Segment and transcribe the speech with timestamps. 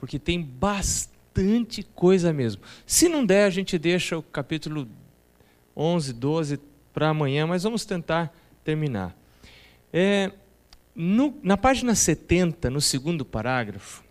[0.00, 2.62] porque tem bastante coisa mesmo.
[2.86, 4.88] Se não der, a gente deixa o capítulo
[5.76, 6.60] 11, 12
[6.92, 8.34] para amanhã, mas vamos tentar
[8.64, 9.14] terminar.
[9.92, 10.32] É,
[10.94, 14.02] no, na página 70, no segundo parágrafo,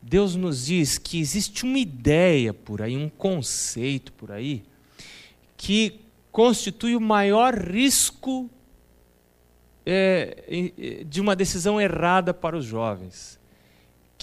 [0.00, 4.62] Deus nos diz que existe uma ideia por aí, um conceito por aí,
[5.56, 6.00] que
[6.30, 8.50] constitui o maior risco
[9.86, 13.42] é, de uma decisão errada para os jovens.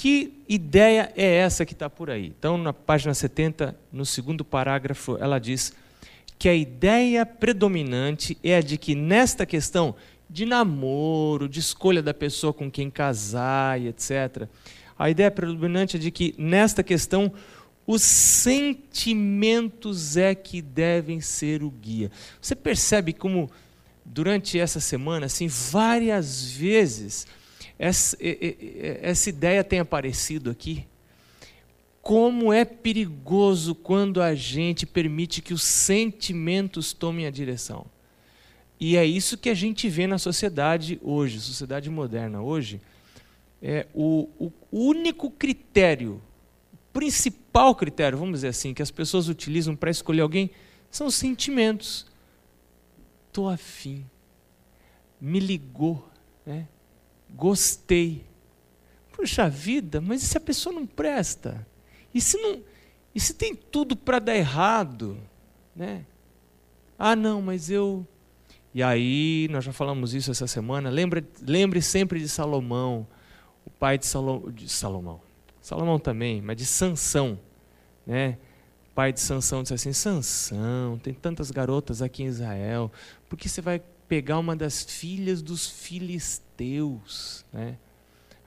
[0.01, 2.33] Que ideia é essa que está por aí?
[2.35, 5.73] Então, na página 70, no segundo parágrafo, ela diz
[6.39, 9.93] que a ideia predominante é a de que nesta questão
[10.27, 14.47] de namoro, de escolha da pessoa com quem casar e etc.,
[14.97, 17.31] a ideia predominante é de que, nesta questão,
[17.85, 18.57] os sentimentos
[20.17, 22.09] é que devem ser o guia.
[22.41, 23.51] Você percebe como,
[24.03, 27.27] durante essa semana, assim, várias vezes,
[27.83, 28.17] essa,
[29.01, 30.85] essa ideia tem aparecido aqui?
[32.01, 37.85] Como é perigoso quando a gente permite que os sentimentos tomem a direção.
[38.79, 42.81] E é isso que a gente vê na sociedade hoje, sociedade moderna hoje
[43.61, 46.21] é, o, o único critério,
[46.91, 50.49] principal critério, vamos dizer assim, que as pessoas utilizam para escolher alguém
[50.89, 52.07] são os sentimentos.
[53.27, 54.05] Estou afim,
[55.19, 56.09] me ligou,
[56.45, 56.67] né?
[57.35, 58.25] Gostei.
[59.11, 61.65] Puxa vida, mas e se a pessoa não presta?
[62.13, 62.61] E se, não,
[63.13, 65.17] e se tem tudo para dar errado?
[65.75, 66.05] Né?
[66.97, 68.05] Ah, não, mas eu.
[68.73, 70.89] E aí, nós já falamos isso essa semana.
[70.89, 73.07] Lembre, lembre sempre de Salomão
[73.65, 75.21] o pai de, Salom, de Salomão.
[75.61, 77.39] Salomão também, mas de Sansão,
[78.05, 78.37] né?
[78.89, 82.91] O pai de Sansão disse assim: Sansão, tem tantas garotas aqui em Israel,
[83.29, 86.50] por que você vai pegar uma das filhas dos filisteus,
[87.51, 87.77] né?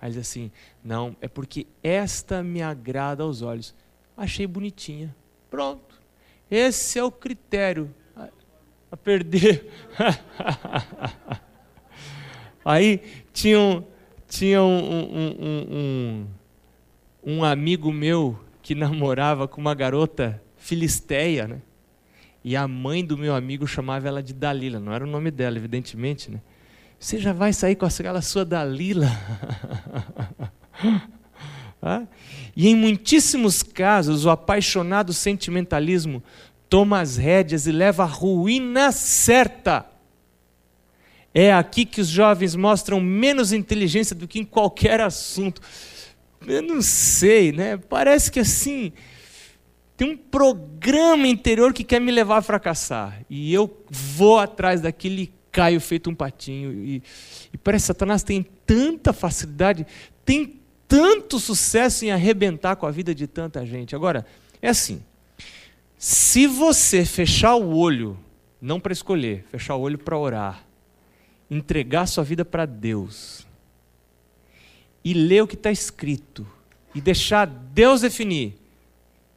[0.01, 0.51] Aí diz assim:
[0.83, 3.75] Não, é porque esta me agrada aos olhos.
[4.17, 5.15] Achei bonitinha.
[5.51, 6.01] Pronto.
[6.51, 7.95] Esse é o critério
[8.95, 9.69] a perder.
[12.65, 13.03] Aí
[13.33, 13.85] tinham
[14.29, 15.37] tinha um, um,
[15.71, 16.27] um,
[17.25, 21.63] um, amigo meu que namorava com uma garota filisteia, né?
[22.43, 25.57] E a mãe do meu amigo chamava ela de Dalila, não era o nome dela,
[25.57, 26.41] evidentemente, né?
[27.05, 29.11] Você já vai sair com aquela sua Dalila?
[31.83, 32.05] ah?
[32.57, 36.25] E em muitíssimos casos, o apaixonado sentimentalismo
[36.67, 39.85] toma as rédeas e leva à ruína certa.
[41.35, 45.61] É aqui que os jovens mostram menos inteligência do que em qualquer assunto.
[46.47, 47.77] Eu não sei, né?
[47.77, 48.95] Parece que assim
[49.95, 53.21] tem um programa interior que quer me levar a fracassar.
[53.29, 56.73] E eu vou atrás daquilo e caio feito um patinho.
[56.73, 57.03] E,
[57.53, 59.87] e parece que Satanás tem tanta facilidade,
[60.25, 63.95] tem tanto sucesso em arrebentar com a vida de tanta gente.
[63.95, 64.27] Agora,
[64.61, 65.01] é assim:
[65.97, 68.19] se você fechar o olho,
[68.61, 70.65] não para escolher, fechar o olho para orar,
[71.49, 73.47] entregar sua vida para Deus
[75.05, 76.47] e ler o que está escrito
[76.95, 78.55] e deixar Deus definir.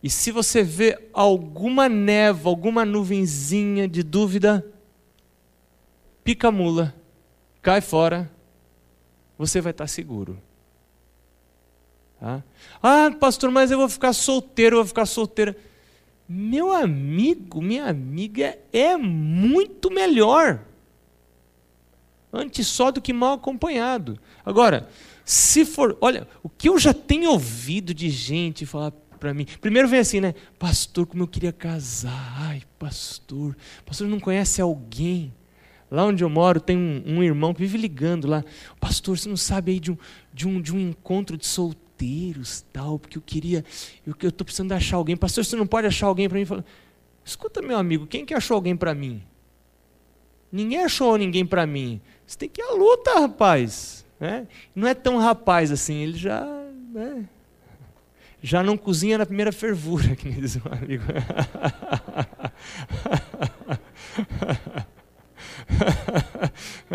[0.01, 4.65] E se você vê alguma névoa, alguma nuvenzinha de dúvida,
[6.27, 6.93] pica a mula,
[7.61, 8.29] cai fora,
[9.37, 10.37] você vai estar seguro.
[12.19, 12.43] Tá?
[12.83, 15.55] Ah, pastor, mas eu vou ficar solteiro, eu vou ficar solteira.
[16.27, 20.59] Meu amigo, minha amiga, é muito melhor
[22.33, 24.19] antes só do que mal acompanhado.
[24.45, 24.89] Agora,
[25.23, 29.87] se for, olha, o que eu já tenho ouvido de gente falar para mim, primeiro
[29.87, 30.35] vem assim, né?
[30.59, 32.35] Pastor, como eu queria casar.
[32.37, 33.55] Ai, pastor,
[33.85, 35.33] pastor não conhece alguém.
[35.89, 38.43] Lá onde eu moro tem um, um irmão que vive ligando lá.
[38.79, 39.97] Pastor, você não sabe aí de um,
[40.33, 43.63] de um, de um encontro de solteiros, tal, porque eu queria,
[44.05, 45.15] eu estou precisando achar alguém.
[45.15, 46.45] Pastor, você não pode achar alguém para mim?
[46.45, 46.63] Falo,
[47.27, 49.21] Escuta, meu amigo, quem que achou alguém para mim?
[50.49, 51.99] Ninguém achou ninguém para mim.
[52.25, 54.05] Você tem que ir à luta, rapaz.
[54.17, 54.47] Né?
[54.73, 56.45] Não é tão rapaz assim, ele já.
[56.93, 57.25] Né?
[58.41, 61.03] Já não cozinha na primeira fervura, que nem diz um amigo.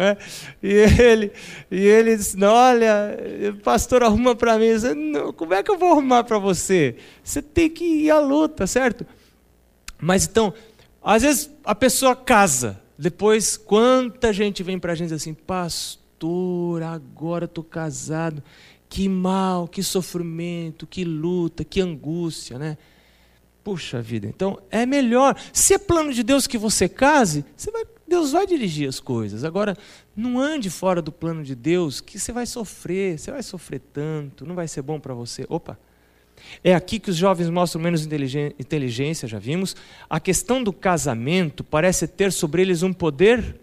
[0.03, 0.17] é,
[0.63, 1.33] e ele
[1.71, 3.17] e ele disse: Olha,
[3.63, 4.73] pastor, arruma para mim.
[4.75, 4.89] Disse,
[5.37, 6.97] Como é que eu vou arrumar para você?
[7.23, 9.07] Você tem que ir à luta, certo?
[10.01, 10.53] Mas então,
[11.03, 17.47] às vezes a pessoa casa, depois, quanta gente vem para a gente assim, pastor, agora
[17.47, 18.43] estou casado,
[18.89, 22.77] que mal, que sofrimento, que luta, que angústia, né?
[23.65, 25.37] Puxa vida, então é melhor.
[25.53, 29.45] Se é plano de Deus que você case, você vai, Deus vai dirigir as coisas.
[29.45, 29.77] Agora,
[30.15, 34.45] não ande fora do plano de Deus, que você vai sofrer, você vai sofrer tanto,
[34.45, 35.47] não vai ser bom para você.
[35.49, 35.79] Opa,
[36.65, 39.77] É aqui que os jovens mostram menos inteligência, já vimos.
[40.11, 43.61] A questão do casamento parece ter sobre eles um poder.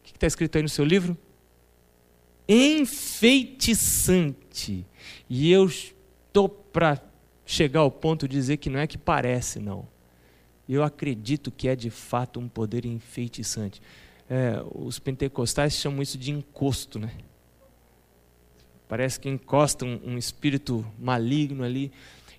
[0.00, 1.16] O que está escrito aí no seu livro?
[2.48, 4.86] Enfeitiçante.
[5.28, 7.02] E eu estou para
[7.44, 9.88] chegar ao ponto de dizer que não é que parece, não.
[10.68, 13.80] Eu acredito que é de fato um poder enfeitiçante.
[14.28, 17.12] É, os pentecostais chamam isso de encosto, né?
[18.88, 21.92] Parece que encosta um, um espírito maligno ali.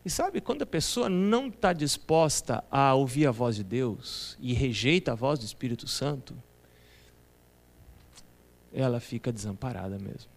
[0.04, 4.54] E sabe, quando a pessoa não está disposta a ouvir a voz de Deus e
[4.54, 6.36] rejeita a voz do Espírito Santo,
[8.72, 10.30] ela fica desamparada mesmo.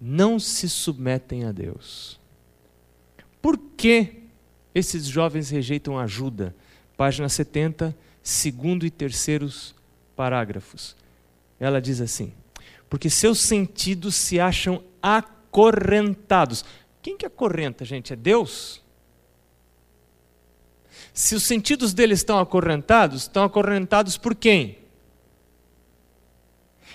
[0.00, 2.20] Não se submetem a Deus.
[3.40, 4.23] Por que
[4.74, 6.54] esses jovens rejeitam ajuda?
[6.96, 9.74] Página 70, segundo e terceiros
[10.16, 10.96] parágrafos.
[11.60, 12.32] Ela diz assim:
[12.88, 16.64] porque seus sentidos se acham acorrentados.
[17.02, 18.12] Quem que acorrenta, gente?
[18.12, 18.82] É Deus?
[21.12, 24.78] Se os sentidos deles estão acorrentados, estão acorrentados por quem?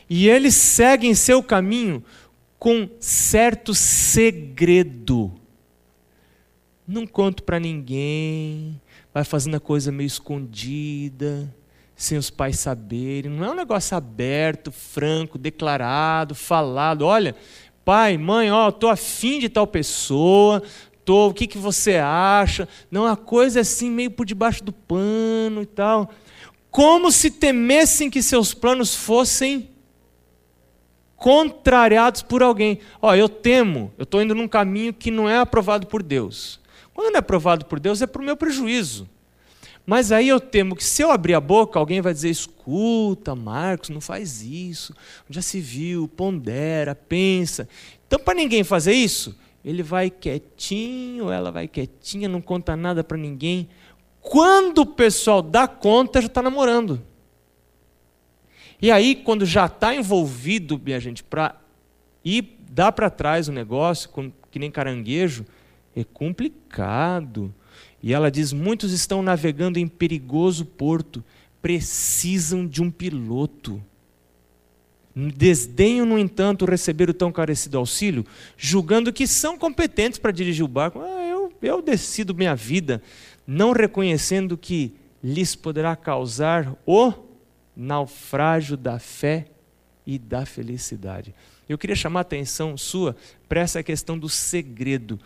[0.10, 2.04] E eles seguem seu caminho
[2.58, 5.39] com certo segredo.
[6.90, 8.82] Não conto para ninguém,
[9.14, 11.54] vai fazendo a coisa meio escondida
[11.96, 13.30] sem os pais saberem.
[13.30, 17.04] Não é um negócio aberto, franco, declarado, falado.
[17.04, 17.36] Olha,
[17.86, 20.64] pai, mãe, ó, estou afim de tal pessoa,
[21.06, 22.68] tô, o que, que você acha?
[22.90, 26.10] Não, a coisa é assim, meio por debaixo do pano e tal.
[26.72, 29.70] Como se temessem que seus planos fossem
[31.16, 32.80] contrariados por alguém.
[33.00, 36.60] Ó, eu temo, eu estou indo num caminho que não é aprovado por Deus.
[37.00, 39.10] Quando é aprovado por Deus, é para o meu prejuízo.
[39.86, 43.88] Mas aí eu temo que se eu abrir a boca, alguém vai dizer: escuta, Marcos,
[43.88, 44.94] não faz isso.
[45.30, 47.70] Já se viu, pondera, pensa.
[48.06, 53.18] Então, para ninguém fazer isso, ele vai quietinho, ela vai quietinha, não conta nada para
[53.18, 53.70] ninguém.
[54.20, 57.02] Quando o pessoal dá conta, já está namorando.
[58.82, 61.56] E aí, quando já está envolvido, minha gente, para
[62.26, 64.10] ir dar para trás o negócio,
[64.52, 65.46] que nem caranguejo,
[65.96, 67.54] é complicado.
[68.02, 71.24] E ela diz: muitos estão navegando em perigoso porto,
[71.62, 73.84] precisam de um piloto.
[75.16, 78.26] Desdenham, no entanto, receber o tão carecido auxílio,
[78.56, 81.00] julgando que são competentes para dirigir o barco.
[81.02, 83.02] Ah, eu, eu decido minha vida,
[83.46, 87.12] não reconhecendo que lhes poderá causar o
[87.76, 89.48] naufrágio da fé
[90.06, 91.34] e da felicidade.
[91.68, 93.16] Eu queria chamar a atenção sua
[93.48, 95.20] para essa questão do segredo.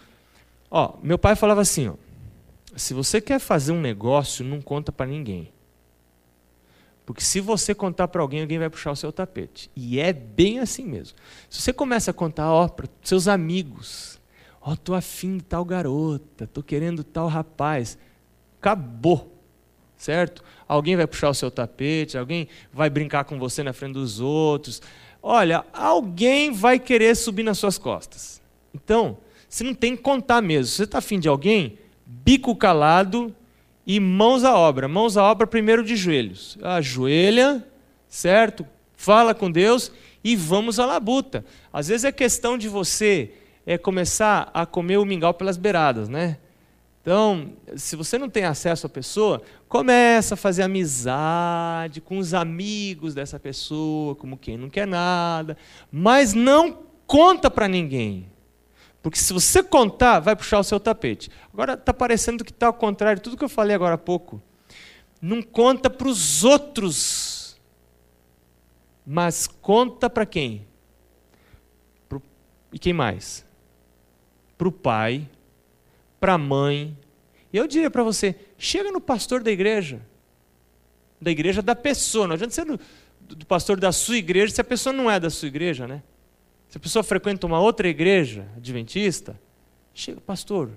[0.75, 1.94] Ó, meu pai falava assim, ó,
[2.75, 5.54] se você quer fazer um negócio, não conta para ninguém.
[7.06, 9.70] Porque se você contar para alguém, alguém vai puxar o seu tapete.
[9.75, 11.16] E é bem assim mesmo.
[11.48, 14.20] Se você começa a contar ó, para seus amigos,
[14.60, 17.96] ó, tô afim de tal garota, tô querendo tal rapaz,
[18.60, 19.31] acabou.
[19.96, 20.44] Certo?
[20.68, 24.81] Alguém vai puxar o seu tapete, alguém vai brincar com você na frente dos outros.
[25.22, 28.42] Olha, alguém vai querer subir nas suas costas.
[28.74, 29.20] Então,
[29.54, 30.66] você não tem que contar mesmo.
[30.66, 31.78] Se você está afim de alguém,
[32.08, 33.36] bico calado
[33.86, 34.88] e mãos à obra.
[34.88, 36.58] Mãos à obra primeiro de joelhos.
[36.64, 37.64] Ajoelha,
[38.10, 38.66] certo?
[38.98, 39.92] Fala com Deus
[40.24, 41.46] e vamos à labuta.
[41.72, 43.32] Às vezes é questão de você
[43.64, 46.39] é começar a comer o mingau pelas beiradas, né?
[47.04, 49.39] Então, se você não tem acesso à pessoa,
[49.70, 55.56] começa a fazer amizade com os amigos dessa pessoa, como quem não quer nada,
[55.92, 58.33] mas não conta para ninguém.
[59.03, 61.29] Porque se você contar, vai puxar o seu tapete.
[61.51, 64.41] Agora está parecendo que está ao contrário, tudo que eu falei agora há pouco.
[65.22, 67.60] Não conta para os outros,
[69.05, 70.65] mas conta para quem?
[72.07, 72.22] Pro,
[72.72, 73.45] e quem mais?
[74.57, 75.29] Para o pai,
[76.17, 76.98] para a mãe.
[77.51, 80.01] E eu diria para você: chega no pastor da igreja,
[81.19, 82.79] da igreja da pessoa, não adianta ser do,
[83.19, 86.01] do pastor da sua igreja se a pessoa não é da sua igreja, né?
[86.74, 89.39] Se a pessoa frequenta uma outra igreja adventista,
[89.94, 90.72] chega, pastor,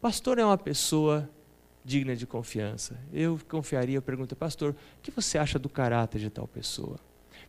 [0.00, 1.28] pastor é uma pessoa
[1.84, 2.98] digna de confiança.
[3.12, 6.98] Eu confiaria, eu pergunto, pastor, o que você acha do caráter de tal pessoa?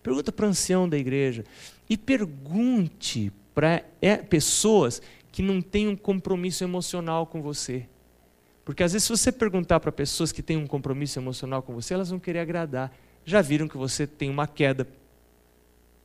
[0.01, 1.45] Pergunta para o ancião da igreja
[1.89, 5.01] e pergunte para é, pessoas
[5.31, 7.87] que não têm um compromisso emocional com você.
[8.65, 11.93] Porque às vezes, se você perguntar para pessoas que têm um compromisso emocional com você,
[11.93, 12.93] elas vão querer agradar.
[13.23, 14.85] Já viram que você tem uma queda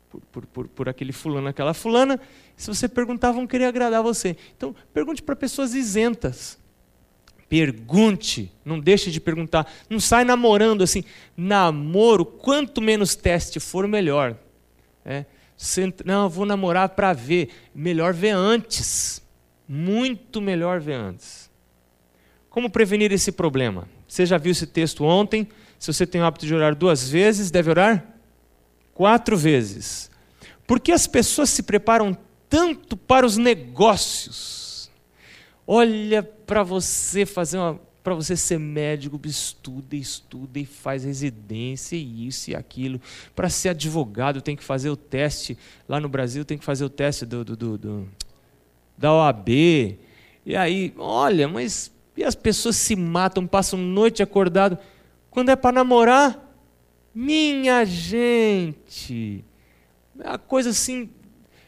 [0.08, 2.20] por, por, por, aquele fulano, aquela fulana.
[2.56, 4.36] Se você perguntar, vão querer agradar você.
[4.56, 6.58] Então, pergunte para pessoas isentas.
[7.48, 9.70] Pergunte, não deixe de perguntar.
[9.88, 11.04] Não sai namorando assim.
[11.36, 14.36] Namoro, quanto menos teste for, melhor.
[15.04, 15.24] É.
[16.04, 17.50] Não, eu vou namorar para ver.
[17.74, 19.22] Melhor ver antes.
[19.66, 21.50] Muito melhor ver antes.
[22.48, 23.88] Como prevenir esse problema?
[24.06, 25.48] Você já viu esse texto ontem?
[25.78, 28.17] Se você tem o hábito de orar duas vezes, deve orar
[28.98, 30.10] quatro vezes.
[30.66, 32.18] Porque as pessoas se preparam
[32.50, 34.90] tanto para os negócios.
[35.64, 42.26] Olha para você fazer uma para você ser médico, estuda, estuda e faz residência e
[42.26, 42.98] isso e aquilo.
[43.36, 45.58] Para ser advogado, tem que fazer o teste.
[45.86, 48.08] Lá no Brasil, tem que fazer o teste do, do, do, do
[48.96, 49.50] da OAB.
[50.46, 54.78] E aí, olha, mas e as pessoas se matam, passam noite acordado.
[55.30, 56.47] Quando é para namorar,
[57.14, 59.44] minha gente,
[60.20, 61.10] é a coisa assim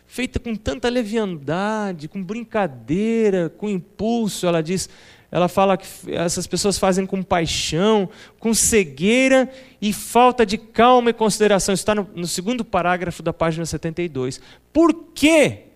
[0.07, 4.89] feita com tanta leviandade, com brincadeira, com impulso, ela diz,
[5.31, 8.09] ela fala que essas pessoas fazem com paixão,
[8.41, 9.49] com cegueira
[9.81, 11.73] e falta de calma e consideração.
[11.73, 14.41] Está no, no segundo parágrafo da página 72.
[14.73, 15.67] Por quê?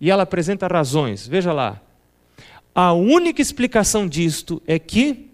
[0.00, 1.26] E ela apresenta razões.
[1.26, 1.80] Veja lá.
[2.72, 5.29] A única explicação disto é que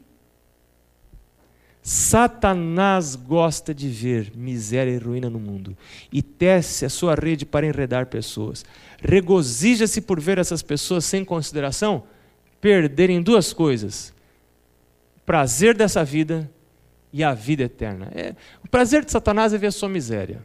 [1.89, 5.79] Satanás gosta de ver miséria e ruína no mundo
[6.13, 8.65] e tece a sua rede para enredar pessoas.
[9.01, 12.03] Regozija-se por ver essas pessoas sem consideração
[12.61, 14.13] perderem duas coisas:
[15.17, 16.51] o prazer dessa vida
[17.13, 18.11] e a vida eterna.
[18.17, 20.45] É, o prazer de Satanás é ver a sua miséria,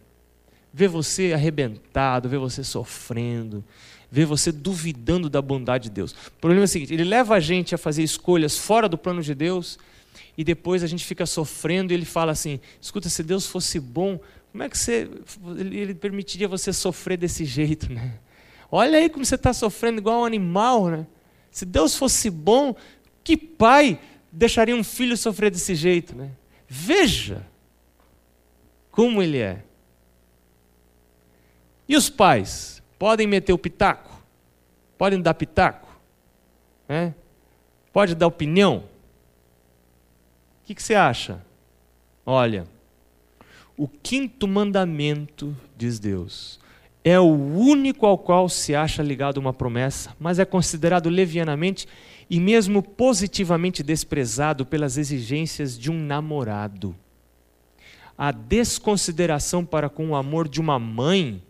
[0.71, 3.63] ver você arrebentado, ver você sofrendo,
[4.11, 6.11] ver você duvidando da bondade de Deus.
[6.11, 9.23] O problema é o seguinte: ele leva a gente a fazer escolhas fora do plano
[9.23, 9.79] de Deus
[10.37, 14.19] e depois a gente fica sofrendo e ele fala assim: escuta, se Deus fosse bom,
[14.51, 15.09] como é que você,
[15.57, 18.19] ele permitiria você sofrer desse jeito, né?
[18.71, 21.07] Olha aí como você está sofrendo igual um animal, né?
[21.49, 22.75] Se Deus fosse bom,
[23.23, 23.99] que pai
[24.31, 26.31] deixaria um filho sofrer desse jeito, né?
[26.67, 27.45] Veja
[28.91, 29.63] como ele é.
[31.87, 34.23] E os pais podem meter o pitaco?
[34.97, 35.89] Podem dar pitaco?
[36.87, 37.13] Né?
[37.91, 38.85] Pode dar opinião?
[40.61, 41.43] O que, que você acha?
[42.25, 42.67] Olha,
[43.75, 46.59] o quinto mandamento, diz Deus,
[47.03, 51.87] é o único ao qual se acha ligado uma promessa, mas é considerado levianamente
[52.29, 56.95] e mesmo positivamente desprezado pelas exigências de um namorado.
[58.15, 61.41] A desconsideração para com o amor de uma mãe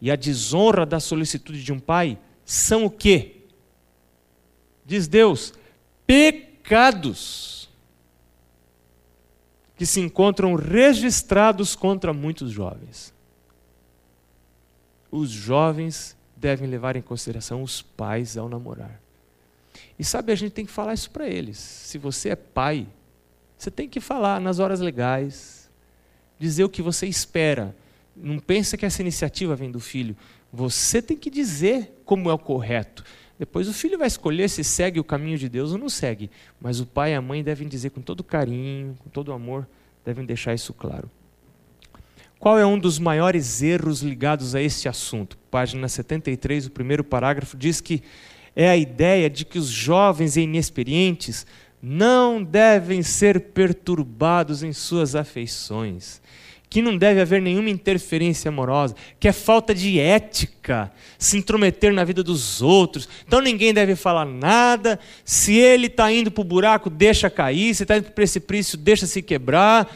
[0.00, 3.36] e a desonra da solicitude de um pai são o quê?
[4.84, 5.54] Diz Deus,
[6.06, 7.61] pecados
[9.82, 13.12] que se encontram registrados contra muitos jovens
[15.12, 18.98] os jovens devem levar em consideração os pais ao namorar.
[19.98, 21.58] E sabe, a gente tem que falar isso para eles.
[21.58, 22.86] Se você é pai,
[23.58, 25.70] você tem que falar nas horas legais,
[26.38, 27.76] dizer o que você espera.
[28.16, 30.16] Não pensa que essa iniciativa vem do filho.
[30.50, 33.04] Você tem que dizer como é o correto.
[33.42, 36.30] Depois o filho vai escolher se segue o caminho de Deus ou não segue.
[36.60, 39.66] Mas o pai e a mãe devem dizer com todo carinho, com todo amor,
[40.04, 41.10] devem deixar isso claro.
[42.38, 45.36] Qual é um dos maiores erros ligados a este assunto?
[45.50, 48.04] Página 73, o primeiro parágrafo diz que
[48.54, 51.44] é a ideia de que os jovens e inexperientes
[51.82, 56.22] não devem ser perturbados em suas afeições,
[56.72, 62.02] que não deve haver nenhuma interferência amorosa, que é falta de ética se intrometer na
[62.02, 63.06] vida dos outros.
[63.26, 64.98] Então ninguém deve falar nada.
[65.22, 67.74] Se ele está indo para o buraco, deixa cair.
[67.74, 69.94] Se está indo para o precipício, deixa se quebrar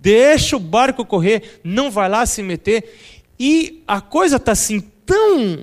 [0.00, 3.18] deixa o barco correr, não vai lá se meter.
[3.38, 5.58] E a coisa está assim tão,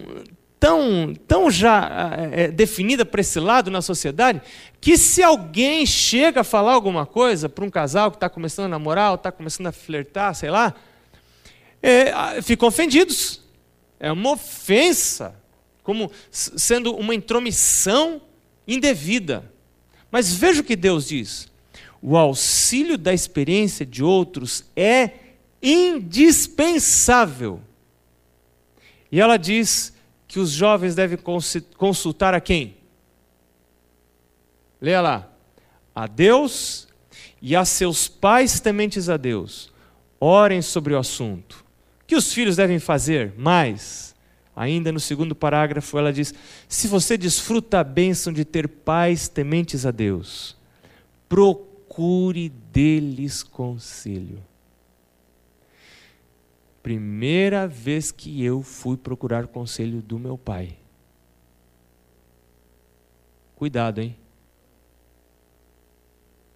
[0.65, 4.41] tão, tão já é, definida para esse lado na sociedade,
[4.81, 8.69] que se alguém chega a falar alguma coisa para um casal que está começando a
[8.69, 10.73] namorar, está começando a flertar, sei lá,
[11.83, 13.43] é, ficam ofendidos.
[13.99, 15.35] É uma ofensa,
[15.83, 18.19] como sendo uma intromissão
[18.67, 19.51] indevida.
[20.09, 21.53] Mas veja o que Deus diz
[22.01, 25.09] o auxílio da experiência de outros é
[25.61, 27.59] indispensável.
[29.11, 29.94] E ela diz
[30.35, 31.17] que os jovens devem
[31.77, 32.75] consultar a quem?
[34.81, 35.29] Leia lá.
[35.95, 36.89] A Deus
[37.41, 39.71] e a seus pais tementes a Deus.
[40.19, 41.63] Orem sobre o assunto.
[42.01, 43.33] O que os filhos devem fazer?
[43.37, 44.13] Mais.
[44.53, 46.33] Ainda no segundo parágrafo, ela diz:
[46.67, 50.57] Se você desfruta a bênção de ter pais tementes a Deus,
[51.29, 54.43] procure procure deles conselho.
[56.85, 60.77] Primeira vez que eu fui procurar conselho do meu pai.
[63.55, 64.15] Cuidado, hein?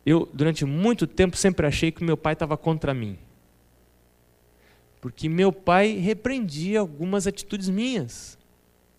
[0.06, 3.18] Eu, durante muito tempo, sempre achei que meu pai estava contra mim.
[5.02, 8.38] Porque meu pai repreendia algumas atitudes minhas.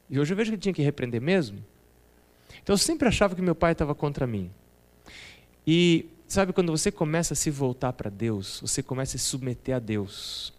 [0.08, 1.64] E hoje eu vejo que ele tinha que repreender mesmo.
[2.60, 4.50] Então eu sempre achava que meu pai estava contra mim.
[5.64, 9.76] E sabe quando você começa a se voltar para Deus, você começa a se submeter
[9.76, 10.58] a Deus.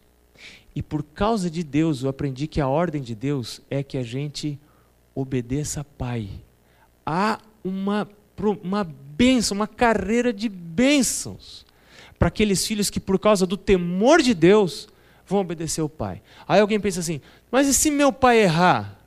[0.75, 4.04] E por causa de Deus, eu aprendi que a ordem de Deus é que a
[4.04, 4.60] gente
[5.13, 6.30] obedeça Pai.
[7.06, 8.08] Há uma,
[8.63, 11.66] uma bênção, uma carreira de bênçãos
[12.18, 14.88] para aqueles filhos que, por causa do temor de Deus,
[15.25, 16.22] vão obedecer o pai.
[16.48, 17.20] Aí alguém pensa assim:
[17.51, 18.98] mas e se meu pai errar?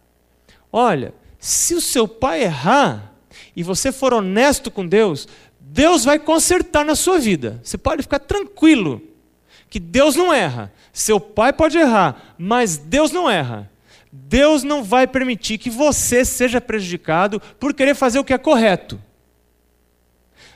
[0.72, 3.12] Olha, se o seu pai errar
[3.54, 5.28] e você for honesto com Deus,
[5.60, 7.60] Deus vai consertar na sua vida.
[7.62, 9.00] Você pode ficar tranquilo
[9.74, 10.72] que Deus não erra.
[10.92, 13.68] Seu pai pode errar, mas Deus não erra.
[14.12, 19.02] Deus não vai permitir que você seja prejudicado por querer fazer o que é correto.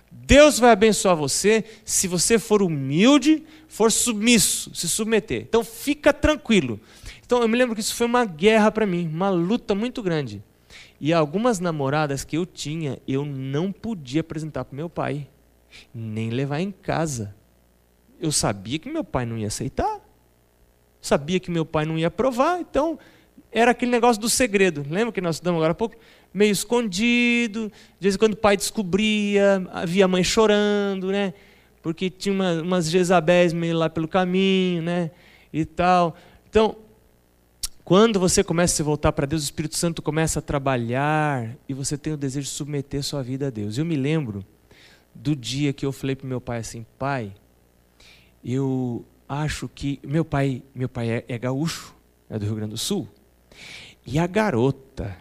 [0.08, 5.40] Deus vai abençoar você se você for humilde, for submisso, se submeter.
[5.40, 6.78] Então fica tranquilo.
[7.26, 10.44] Então eu me lembro que isso foi uma guerra para mim, uma luta muito grande.
[11.00, 15.26] E algumas namoradas que eu tinha, eu não podia apresentar para meu pai,
[15.92, 17.34] nem levar em casa.
[18.20, 20.00] Eu sabia que meu pai não ia aceitar,
[21.00, 22.98] sabia que meu pai não ia aprovar, então
[23.50, 24.84] era aquele negócio do segredo.
[24.88, 25.96] Lembra que nós estudamos agora há pouco?
[26.32, 31.32] Meio escondido, de vez em quando o pai descobria, havia a mãe chorando, né?
[31.82, 35.10] Porque tinha uma, umas Jezabéis meio lá pelo caminho, né?
[35.52, 36.14] E tal.
[36.50, 36.76] Então,
[37.88, 41.72] quando você começa a se voltar para Deus, o Espírito Santo começa a trabalhar e
[41.72, 43.78] você tem o desejo de submeter sua vida a Deus.
[43.78, 44.44] Eu me lembro
[45.14, 47.32] do dia que eu falei para meu pai assim, pai,
[48.44, 51.94] eu acho que meu pai, meu pai é, é gaúcho,
[52.30, 53.08] é do Rio Grande do Sul.
[54.06, 55.16] E a garota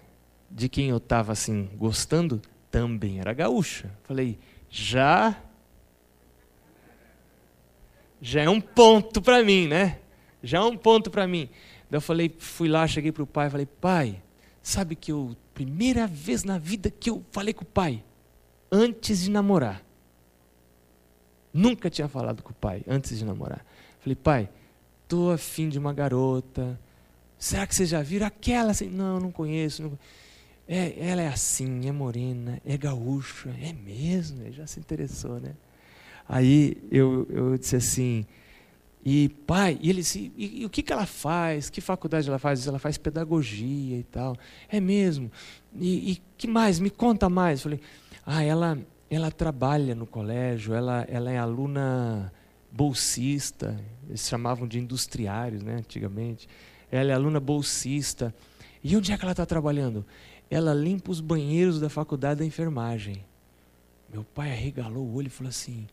[0.50, 3.91] de quem eu estava assim gostando também era gaúcha.
[4.03, 4.38] Falei,
[4.69, 5.36] já
[8.21, 10.00] já é um ponto para mim, né?
[10.41, 11.50] Já é um ponto para mim.
[11.91, 14.21] Eu falei, fui lá, cheguei para o pai, falei, pai,
[14.62, 18.03] sabe que eu primeira vez na vida que eu falei com o pai
[18.71, 19.83] antes de namorar.
[21.53, 23.66] Nunca tinha falado com o pai antes de namorar.
[24.00, 24.50] Falei, pai,
[25.07, 26.77] tô afim de uma garota,
[27.38, 28.90] Será que vocês já viram aquela assim?
[28.90, 29.83] Não, não conheço.
[29.83, 30.00] Não...
[30.68, 33.50] É, ela é assim, é morena, é gaúcha.
[33.62, 35.53] É mesmo, ele já se interessou, né?
[36.27, 38.25] Aí eu, eu disse assim,
[39.05, 41.70] e pai, e ele disse, e, e, o que, que ela faz?
[41.70, 42.68] Que faculdade ela faz?
[42.68, 44.36] Ela faz pedagogia e tal.
[44.68, 45.31] É mesmo?
[45.74, 46.79] E, e que mais?
[46.79, 47.62] Me conta mais.
[47.62, 47.79] Falei,
[48.25, 48.77] ah, ela,
[49.09, 52.31] ela trabalha no colégio, ela, ela é aluna
[52.72, 56.48] bolsista, eles chamavam de industriários, né, antigamente
[56.91, 58.33] ela é aluna bolsista.
[58.83, 60.05] E onde é que ela está trabalhando?
[60.50, 63.25] Ela limpa os banheiros da faculdade da enfermagem.
[64.09, 65.87] Meu pai arregalou o olho e falou assim: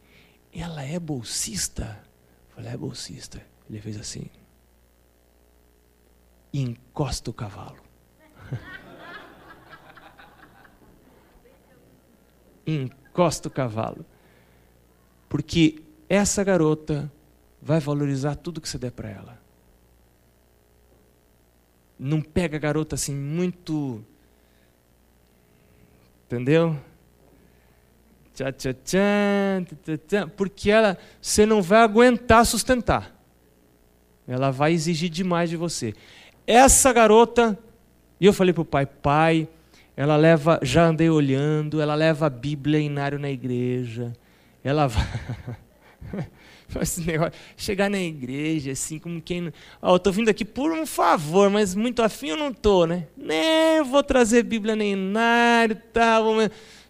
[0.53, 2.05] Ela é bolsista?
[2.51, 3.45] Eu falei: É bolsista.
[3.69, 4.27] Ele fez assim:
[6.53, 7.83] Encosta o cavalo.
[12.67, 14.05] Encosta o cavalo.
[15.29, 17.11] Porque essa garota
[17.61, 19.45] vai valorizar tudo que você der para ela
[21.99, 24.05] não pega a garota assim muito.
[26.27, 26.79] Entendeu?
[28.35, 33.15] Tchá, tchá, tchá, tchá, porque ela, você não vai aguentar sustentar.
[34.27, 35.95] Ela vai exigir demais de você.
[36.47, 37.57] Essa garota,
[38.19, 39.49] e eu falei para o pai, pai,
[39.97, 44.13] ela leva, já andei olhando, ela leva a Bíblia inário na igreja.
[44.63, 45.05] Ela vai.
[47.57, 49.53] Chegar na igreja, assim, como quem.
[49.81, 52.87] Ó, oh, eu estou vindo aqui por um favor, mas muito afim eu não estou,
[52.87, 53.07] né?
[53.17, 56.25] Nem vou trazer Bíblia nem nada e tal.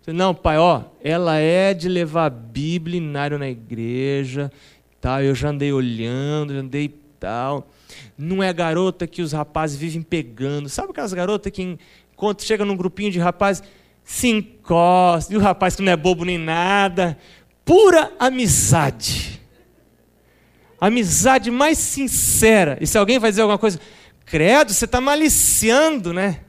[0.06, 4.50] Não, pai, ó, ela é de levar Bíblia inário na igreja,
[5.00, 5.22] tal.
[5.22, 6.88] Eu já andei olhando, já andei
[7.18, 7.68] tal.
[8.16, 10.68] Não é garota que os rapazes vivem pegando.
[10.68, 11.78] Sabe aquelas garotas que,
[12.26, 13.62] quando chega num grupinho de rapazes,
[14.02, 17.18] se encosta, e o rapaz que não é bobo nem nada.
[17.64, 19.34] Pura amizade
[20.86, 22.78] amizade mais sincera.
[22.80, 23.80] E se alguém vai dizer alguma coisa,
[24.24, 26.40] credo, você está maliciando, né?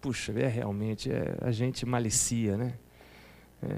[0.00, 2.74] Puxa, é realmente, é, a gente malicia, né?
[3.62, 3.76] É.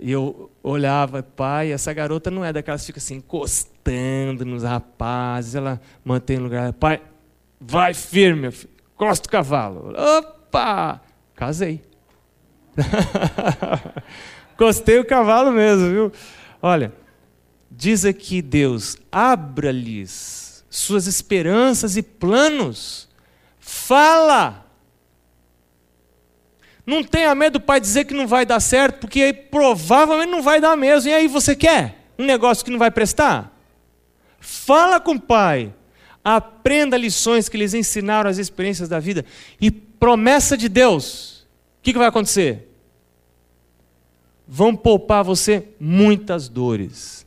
[0.00, 5.54] E eu olhava, pai, essa garota não é daquelas que fica assim, encostando nos rapazes,
[5.54, 6.72] ela mantém lugar.
[6.72, 7.00] Pai,
[7.60, 8.50] vai firme,
[8.96, 9.92] costa o cavalo.
[9.96, 10.35] Opa!
[11.34, 11.82] Casei.
[14.56, 16.12] Costei o cavalo mesmo, viu?
[16.62, 16.92] Olha,
[17.70, 23.08] diz aqui Deus: abra-lhes suas esperanças e planos.
[23.58, 24.64] Fala.
[26.86, 30.42] Não tenha medo do pai dizer que não vai dar certo, porque aí provavelmente não
[30.42, 31.10] vai dar mesmo.
[31.10, 33.52] E aí você quer um negócio que não vai prestar?
[34.38, 35.74] Fala com o pai.
[36.28, 39.24] Aprenda lições que eles ensinaram as experiências da vida.
[39.60, 41.36] E promessa de Deus
[41.86, 42.68] que, que vai acontecer?
[44.44, 47.24] Vão poupar você muitas dores.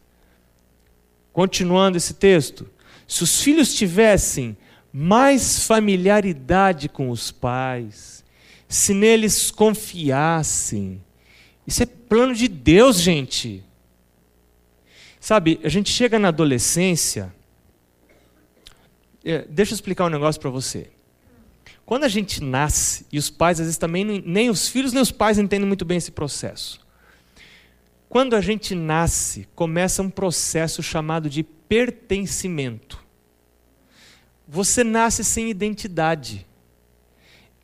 [1.31, 2.69] Continuando esse texto,
[3.07, 4.57] se os filhos tivessem
[4.91, 8.25] mais familiaridade com os pais,
[8.67, 11.01] se neles confiassem,
[11.65, 13.63] isso é plano de Deus, gente.
[15.21, 17.33] Sabe, a gente chega na adolescência.
[19.23, 20.89] É, deixa eu explicar um negócio para você.
[21.85, 25.11] Quando a gente nasce, e os pais, às vezes também, nem os filhos nem os
[25.11, 26.79] pais entendem muito bem esse processo.
[28.07, 33.03] Quando a gente nasce, começa um processo chamado de pertencimento.
[34.47, 36.45] Você nasce sem identidade.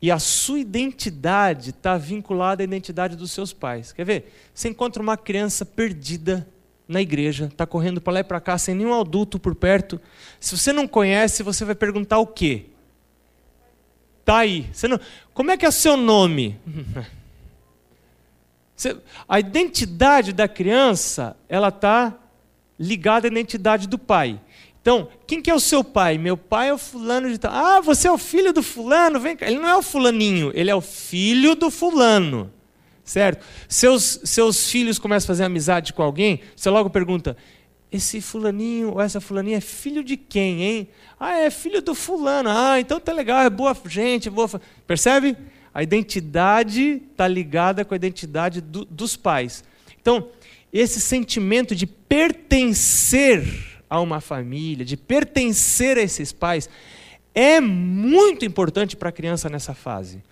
[0.00, 3.92] E a sua identidade está vinculada à identidade dos seus pais.
[3.92, 4.32] Quer ver?
[4.54, 6.46] Você encontra uma criança perdida
[6.88, 10.00] na igreja, está correndo para lá e para cá sem nenhum adulto por perto.
[10.38, 12.66] Se você não conhece, você vai perguntar o quê?
[14.24, 14.68] Tá aí.
[14.72, 15.00] Você não...
[15.34, 16.58] Como é que é o seu nome?
[19.26, 22.14] A identidade da criança, ela está
[22.78, 24.38] ligada à identidade do pai.
[24.82, 26.18] Então, quem que é o seu pai?
[26.18, 27.52] Meu pai é o fulano de tal.
[27.52, 29.18] Ah, você é o filho do fulano?
[29.18, 29.46] Vem cá.
[29.46, 32.52] Ele não é o fulaninho, ele é o filho do fulano
[33.06, 33.46] certo?
[33.68, 37.36] Seus, seus filhos começam a fazer amizade com alguém, você logo pergunta:
[37.90, 40.88] esse fulaninho ou essa fulaninha é filho de quem, hein?
[41.18, 42.50] Ah, é filho do fulano.
[42.50, 44.60] Ah, então tá legal, é boa gente, boa.
[44.86, 45.36] Percebe?
[45.72, 49.62] A identidade está ligada com a identidade do, dos pais.
[50.00, 50.28] Então,
[50.72, 53.46] esse sentimento de pertencer
[53.88, 56.68] a uma família, de pertencer a esses pais,
[57.36, 60.22] é muito importante para a criança nessa fase.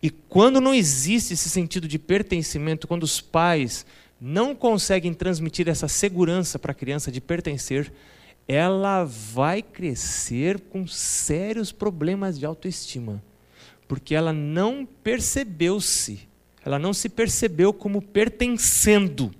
[0.00, 3.84] E quando não existe esse sentido de pertencimento, quando os pais
[4.20, 7.92] não conseguem transmitir essa segurança para a criança de pertencer,
[8.46, 13.20] ela vai crescer com sérios problemas de autoestima,
[13.88, 16.28] porque ela não percebeu-se,
[16.64, 19.34] ela não se percebeu como pertencendo.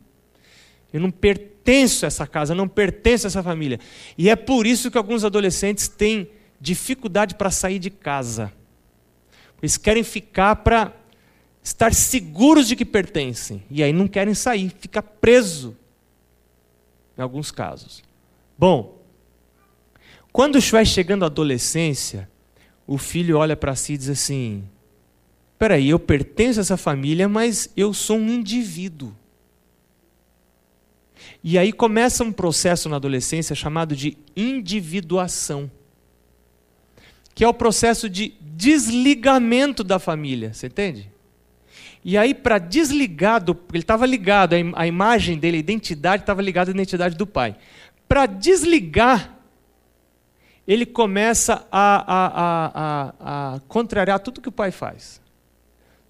[0.93, 3.79] Eu não pertenço a essa casa, eu não pertenço a essa família.
[4.19, 6.29] E é por isso que alguns adolescentes têm
[6.63, 8.51] dificuldade para sair de casa
[9.63, 10.93] eles querem ficar para
[11.63, 13.63] estar seguros de que pertencem.
[13.71, 15.77] E aí não querem sair, fica preso.
[17.17, 18.03] Em alguns casos.
[18.59, 19.01] Bom,
[20.33, 22.29] quando vai chegando à adolescência,
[22.87, 24.65] o filho olha para si e diz assim:
[25.57, 29.15] peraí, eu pertenço a essa família, mas eu sou um indivíduo.
[31.45, 35.71] E aí começa um processo na adolescência chamado de individuação
[37.35, 41.11] que é o processo de desligamento da família, você entende?
[42.05, 46.71] E aí, para desligar, do, ele estava ligado, a imagem dele, a identidade estava ligada
[46.71, 47.57] à identidade do pai.
[48.09, 49.39] Para desligar,
[50.67, 55.21] ele começa a, a, a, a, contrariar tudo que o pai faz.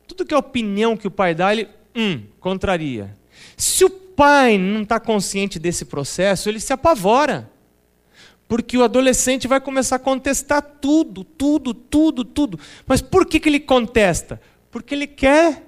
[0.07, 3.17] Tudo que é opinião que o pai dá, ele hum, contraria.
[3.57, 7.51] Se o pai não está consciente desse processo, ele se apavora.
[8.53, 12.61] Porque o adolescente vai começar a contestar tudo, tudo, tudo, tudo.
[12.87, 14.39] Mas por que, que ele contesta?
[14.71, 15.65] Porque ele quer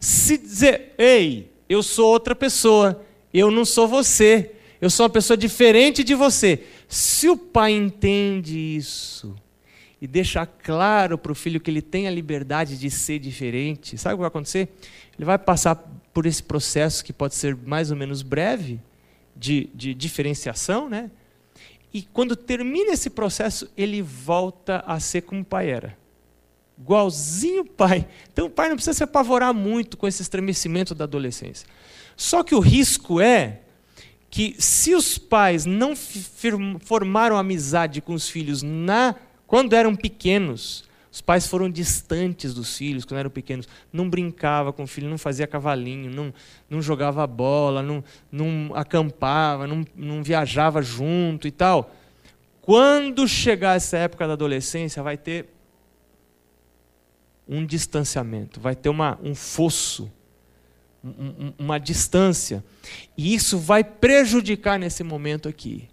[0.00, 5.36] se dizer: ei, eu sou outra pessoa, eu não sou você, eu sou uma pessoa
[5.36, 6.64] diferente de você.
[6.88, 9.36] Se o pai entende isso
[10.00, 14.14] e deixar claro para o filho que ele tem a liberdade de ser diferente, sabe
[14.14, 14.70] o que vai acontecer?
[15.14, 15.74] Ele vai passar
[16.14, 18.80] por esse processo que pode ser mais ou menos breve
[19.36, 21.10] de, de diferenciação, né?
[21.92, 25.98] E quando termina esse processo, ele volta a ser como o pai era.
[26.78, 28.06] Igualzinho o pai.
[28.32, 31.68] Então o pai não precisa se apavorar muito com esse estremecimento da adolescência.
[32.16, 33.60] Só que o risco é
[34.30, 35.94] que se os pais não
[36.80, 39.14] formaram amizade com os filhos na
[39.46, 43.68] quando eram pequenos, os pais foram distantes dos filhos quando eram pequenos.
[43.92, 46.32] Não brincava com o filho, não fazia cavalinho, não,
[46.68, 51.92] não jogava bola, não, não acampava, não, não viajava junto e tal.
[52.62, 55.48] Quando chegar essa época da adolescência, vai ter
[57.48, 60.08] um distanciamento, vai ter uma, um fosso,
[61.02, 62.64] um, uma distância.
[63.18, 65.88] E isso vai prejudicar nesse momento aqui.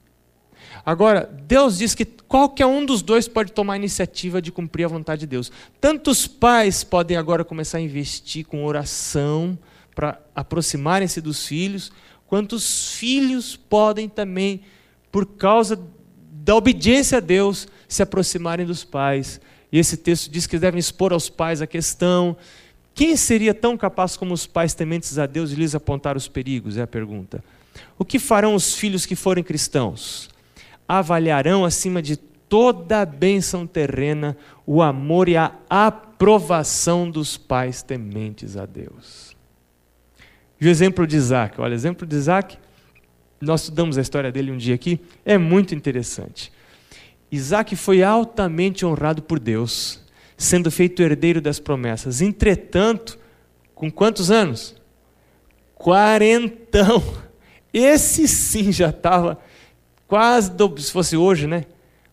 [0.85, 4.89] Agora, Deus diz que qualquer um dos dois pode tomar a iniciativa de cumprir a
[4.89, 5.51] vontade de Deus.
[5.79, 9.57] Tanto os pais podem agora começar a investir com oração
[9.95, 11.91] para aproximarem-se dos filhos,
[12.27, 14.61] quanto os filhos podem também,
[15.11, 15.81] por causa
[16.31, 19.41] da obediência a Deus, se aproximarem dos pais.
[19.71, 22.37] E esse texto diz que devem expor aos pais a questão.
[22.93, 26.77] Quem seria tão capaz como os pais tementes a Deus de lhes apontar os perigos?
[26.77, 27.43] É a pergunta.
[27.97, 30.29] O que farão os filhos que forem cristãos?
[30.87, 38.55] Avaliarão acima de toda a bênção terrena, o amor e a aprovação dos pais tementes
[38.55, 39.35] a Deus.
[40.59, 42.57] E o exemplo de Isaac, olha, o exemplo de Isaac,
[43.39, 46.51] nós estudamos a história dele um dia aqui, é muito interessante.
[47.31, 50.01] Isaac foi altamente honrado por Deus,
[50.37, 52.21] sendo feito herdeiro das promessas.
[52.21, 53.19] Entretanto,
[53.75, 54.75] com quantos anos?
[55.75, 57.03] Quarentão.
[57.73, 59.37] Esse sim já estava
[60.07, 61.65] quase, se fosse hoje, né?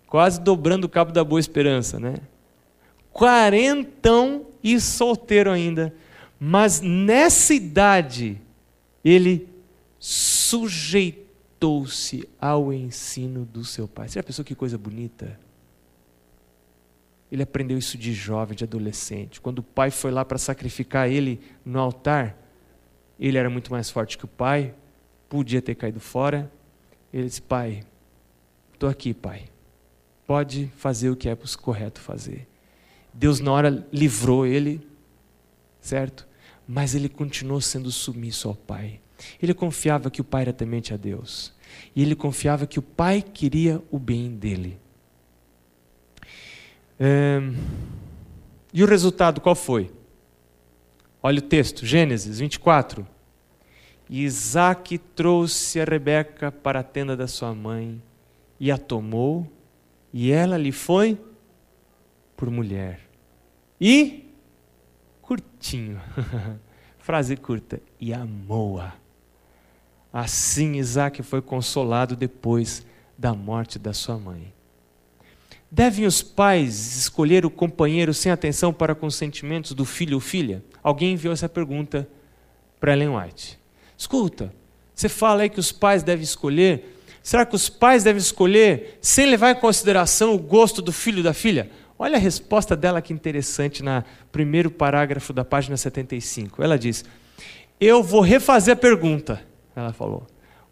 [0.06, 2.16] Quase dobrando o cabo da boa esperança, né?
[3.12, 5.94] Quarentão e solteiro ainda.
[6.38, 8.40] Mas nessa idade,
[9.04, 9.48] ele
[9.98, 11.18] sujeitou-se
[12.40, 14.08] ao ensino do seu pai.
[14.08, 15.38] Você já pensou que coisa bonita?
[17.30, 19.40] Ele aprendeu isso de jovem, de adolescente.
[19.40, 22.36] Quando o pai foi lá para sacrificar ele no altar,
[23.18, 24.74] ele era muito mais forte que o pai,
[25.28, 26.50] podia ter caído fora.
[27.14, 27.84] Ele disse: Pai,
[28.72, 29.44] estou aqui, pai.
[30.26, 32.48] Pode fazer o que é correto fazer.
[33.12, 34.84] Deus, na hora, livrou ele,
[35.80, 36.26] certo?
[36.66, 39.00] Mas ele continuou sendo submisso ao pai.
[39.40, 41.54] Ele confiava que o pai era temente a Deus.
[41.94, 44.76] E ele confiava que o pai queria o bem dele.
[48.72, 49.92] E o resultado qual foi?
[51.22, 53.06] Olha o texto, Gênesis 24.
[54.08, 58.02] Isaac trouxe a Rebeca para a tenda da sua mãe
[58.60, 59.50] e a tomou,
[60.12, 61.18] e ela lhe foi
[62.36, 63.00] por mulher.
[63.80, 64.30] E,
[65.22, 66.00] curtinho,
[66.98, 68.94] frase curta, e amou-a.
[70.12, 72.86] Assim Isaac foi consolado depois
[73.18, 74.52] da morte da sua mãe.
[75.70, 80.20] Devem os pais escolher o companheiro sem atenção para com os sentimentos do filho ou
[80.20, 80.64] filha?
[80.80, 82.08] Alguém enviou essa pergunta
[82.78, 83.58] para Ellen White.
[83.96, 84.52] Escuta,
[84.94, 86.98] você fala aí que os pais devem escolher.
[87.22, 91.24] Será que os pais devem escolher sem levar em consideração o gosto do filho ou
[91.24, 91.70] da filha?
[91.98, 96.62] Olha a resposta dela que interessante na primeiro parágrafo da página 75.
[96.62, 97.04] Ela diz:
[97.80, 99.42] Eu vou refazer a pergunta.
[99.74, 100.26] Ela falou.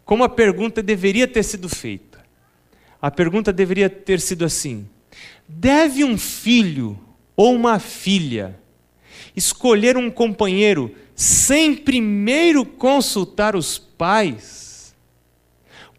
[0.05, 2.19] Como a pergunta deveria ter sido feita.
[3.01, 4.87] A pergunta deveria ter sido assim:
[5.47, 6.99] Deve um filho
[7.35, 8.59] ou uma filha
[9.35, 14.95] escolher um companheiro sem primeiro consultar os pais?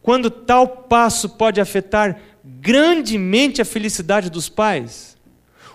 [0.03, 5.17] Quando tal passo pode afetar grandemente a felicidade dos pais,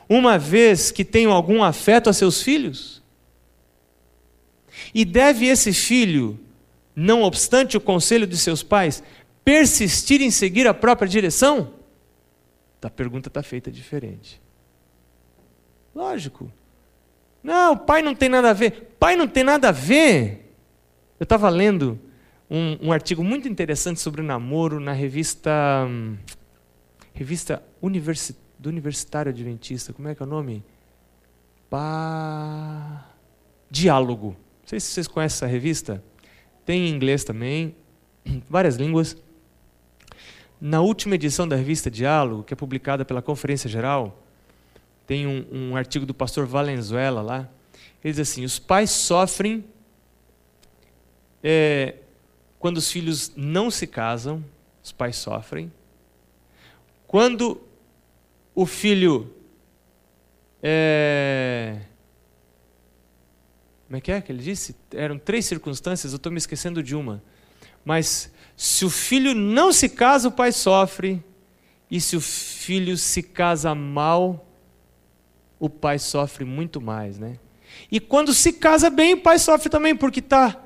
[0.08, 3.02] uma vez que tenham algum afeto a seus filhos?
[4.94, 6.40] E deve esse filho,
[6.96, 9.04] não obstante o conselho de seus pais,
[9.44, 11.74] persistir em seguir a própria direção?
[12.82, 14.42] A pergunta está feita diferente.
[15.94, 16.52] Lógico.
[17.44, 18.96] Não, pai não tem nada a ver.
[19.00, 20.56] Pai não tem nada a ver.
[21.20, 22.00] Eu estava lendo
[22.50, 25.52] um, um, artigo muito interessante sobre namoro na revista.
[25.88, 26.18] Hum,
[27.14, 29.94] revista Universi, do Universitário Adventista.
[29.94, 30.64] Como é que é o nome?
[31.70, 33.06] Pa...
[33.70, 34.36] Diálogo.
[34.62, 36.04] Não sei se vocês conhecem essa revista.
[36.66, 37.76] Tem em inglês também,
[38.50, 39.18] várias línguas.
[40.60, 44.19] Na última edição da revista Diálogo, que é publicada pela Conferência Geral,
[45.10, 47.50] tem um, um artigo do pastor Valenzuela lá.
[48.04, 49.66] Ele diz assim: os pais sofrem
[51.44, 51.96] é,
[52.60, 54.46] quando os filhos não se casam,
[54.84, 55.74] os pais sofrem.
[57.08, 57.60] Quando
[58.54, 59.34] o filho
[60.62, 61.80] é,
[63.88, 64.76] como é que é que ele disse?
[64.94, 67.24] Eram três circunstâncias, eu estou me esquecendo de uma.
[67.84, 71.24] Mas se o filho não se casa, o pai sofre.
[71.90, 74.46] E se o filho se casa mal,
[75.60, 77.38] o pai sofre muito mais, né?
[77.92, 80.58] E quando se casa bem, o pai sofre também, porque tá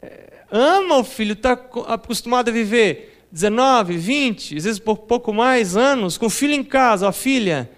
[0.00, 5.76] é, ama o filho, está acostumado a viver 19, 20, às vezes por pouco mais
[5.76, 7.70] anos, com o filho em casa, a filha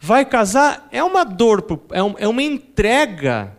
[0.00, 3.56] vai casar, é uma dor, é, é uma entrega.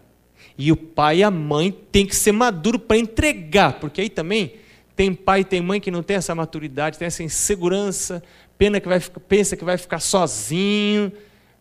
[0.58, 4.56] E o pai e a mãe têm que ser maduro para entregar, porque aí também
[4.96, 8.24] tem pai e tem mãe que não tem essa maturidade, tem essa insegurança,
[8.58, 11.12] pena que vai, pensa que vai ficar sozinho,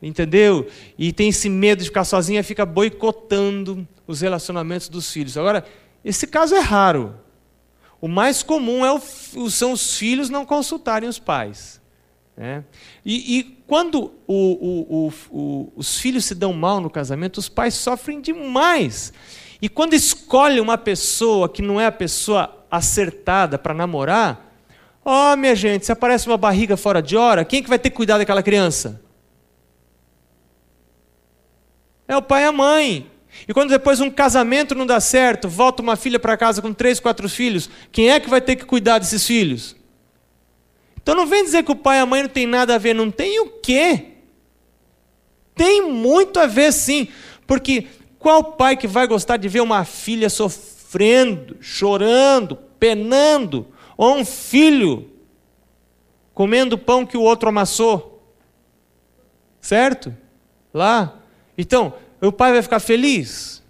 [0.07, 0.67] entendeu?
[0.99, 5.37] E tem esse medo de ficar sozinho e fica boicotando os relacionamentos dos filhos.
[5.37, 5.65] Agora,
[6.05, 7.15] esse caso é raro.
[8.01, 11.81] O mais comum é o, são os filhos não consultarem os pais.
[12.37, 12.65] Né?
[13.05, 18.21] E, e, quando o, o, os filhos se dão mal no casamento, os pais sofrem
[18.21, 19.13] demais.
[19.63, 24.53] E quando escolhe uma pessoa que não é a pessoa acertada para namorar,
[25.03, 27.79] ó, oh, minha gente, se aparece uma barriga fora de hora, quem é que vai
[27.79, 29.01] ter cuidar daquela criança?
[32.07, 33.11] É o pai e a mãe.
[33.49, 37.01] E quando depois um casamento não dá certo, volta uma filha para casa com três,
[37.01, 39.75] quatro filhos, quem é que vai ter que cuidar desses filhos?
[41.03, 42.95] Então não vem dizer que o pai e a mãe não tem nada a ver,
[42.95, 44.13] não tem o quê?
[45.55, 47.09] Tem muito a ver sim,
[47.47, 47.87] porque
[48.19, 55.11] qual pai que vai gostar de ver uma filha sofrendo, chorando, penando, ou um filho
[56.33, 58.33] comendo pão que o outro amassou?
[59.61, 60.17] Certo?
[60.73, 61.21] Lá.
[61.57, 63.65] Então, o pai vai ficar feliz?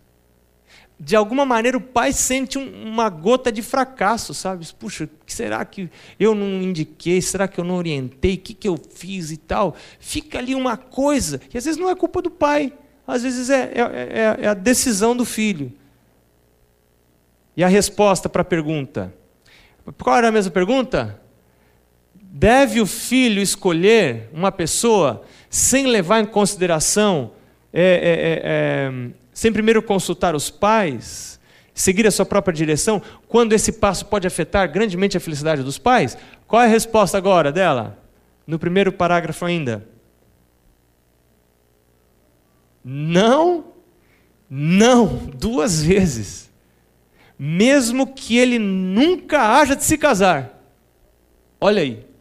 [0.98, 4.66] de alguma maneira o pai sente um, uma gota de fracasso, sabe?
[4.78, 7.20] Puxa, será que eu não indiquei?
[7.20, 8.34] Será que eu não orientei?
[8.34, 9.74] O que, que eu fiz e tal?
[9.98, 12.72] Fica ali uma coisa, que às vezes não é culpa do pai,
[13.06, 15.72] às vezes é, é, é, é a decisão do filho.
[17.56, 19.12] E a resposta para a pergunta?
[20.02, 21.20] Qual era a mesma pergunta?
[22.14, 27.32] Deve o filho escolher uma pessoa sem levar em consideração
[27.76, 31.40] é, é, é, sem primeiro consultar os pais,
[31.74, 36.16] seguir a sua própria direção, quando esse passo pode afetar grandemente a felicidade dos pais?
[36.46, 37.98] Qual é a resposta agora dela?
[38.46, 39.88] No primeiro parágrafo ainda.
[42.84, 43.64] Não,
[44.48, 46.48] não, duas vezes.
[47.36, 50.62] Mesmo que ele nunca haja de se casar.
[51.60, 52.13] Olha aí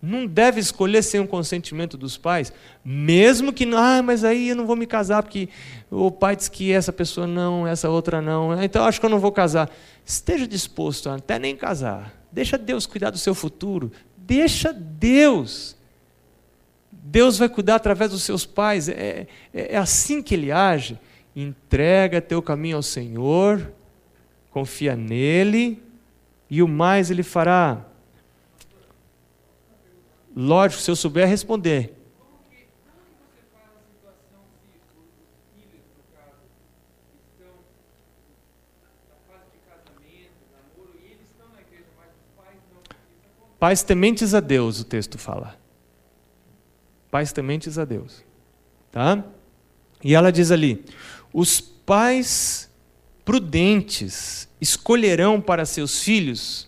[0.00, 2.52] não deve escolher sem o consentimento dos pais,
[2.84, 5.48] mesmo que, ah, mas aí eu não vou me casar porque
[5.90, 9.18] o pai diz que essa pessoa não, essa outra não, então acho que eu não
[9.18, 9.70] vou casar.
[10.04, 12.14] Esteja disposto a até nem casar.
[12.30, 13.90] Deixa Deus cuidar do seu futuro.
[14.16, 15.76] Deixa Deus.
[16.92, 18.88] Deus vai cuidar através dos seus pais.
[18.88, 20.98] É, é, é assim que Ele age.
[21.34, 23.72] Entrega teu caminho ao Senhor,
[24.50, 25.82] confia nele,
[26.50, 27.87] e o mais Ele fará.
[30.40, 31.92] Lógico, se eu souber responder.
[43.58, 45.58] Pais tementes a Deus, o texto fala.
[47.10, 48.24] Pais tementes a Deus.
[48.92, 49.24] Tá?
[50.04, 50.84] E ela diz ali:
[51.32, 52.72] os pais
[53.24, 56.67] prudentes escolherão para seus filhos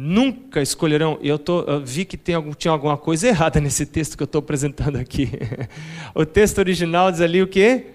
[0.00, 1.18] nunca escolherão.
[1.20, 4.26] Eu, tô, eu vi que tem algum, tinha alguma coisa errada nesse texto que eu
[4.26, 5.28] estou apresentando aqui.
[6.14, 7.86] o texto original diz ali o quê?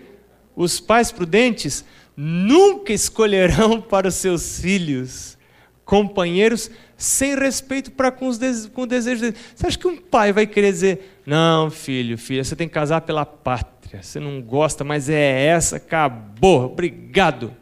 [0.53, 1.85] Os pais prudentes
[2.15, 5.37] nunca escolherão para os seus filhos
[5.85, 8.37] companheiros sem respeito para com, os
[8.67, 9.39] com o desejo deles.
[9.55, 12.99] Você acha que um pai vai querer dizer: não, filho, filha, você tem que casar
[13.01, 14.03] pela pátria.
[14.03, 17.55] Você não gosta, mas é essa, acabou, obrigado.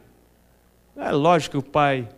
[0.97, 2.10] É lógico que o pai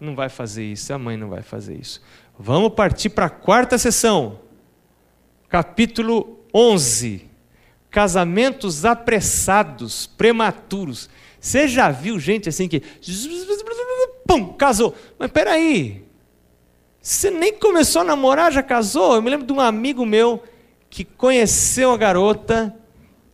[0.00, 2.00] não vai fazer isso, a mãe não vai fazer isso.
[2.38, 4.40] Vamos partir para a quarta sessão,
[5.48, 7.28] capítulo 11.
[7.90, 11.10] Casamentos apressados, prematuros.
[11.38, 12.80] Você já viu gente assim que.
[14.26, 14.94] Pum, casou.
[15.18, 16.04] Mas peraí.
[17.02, 19.16] Você nem começou a namorar, já casou?
[19.16, 20.42] Eu me lembro de um amigo meu
[20.88, 22.74] que conheceu a garota.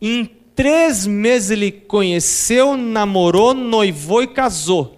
[0.01, 0.25] Em
[0.55, 4.96] três meses ele conheceu, namorou, noivou e casou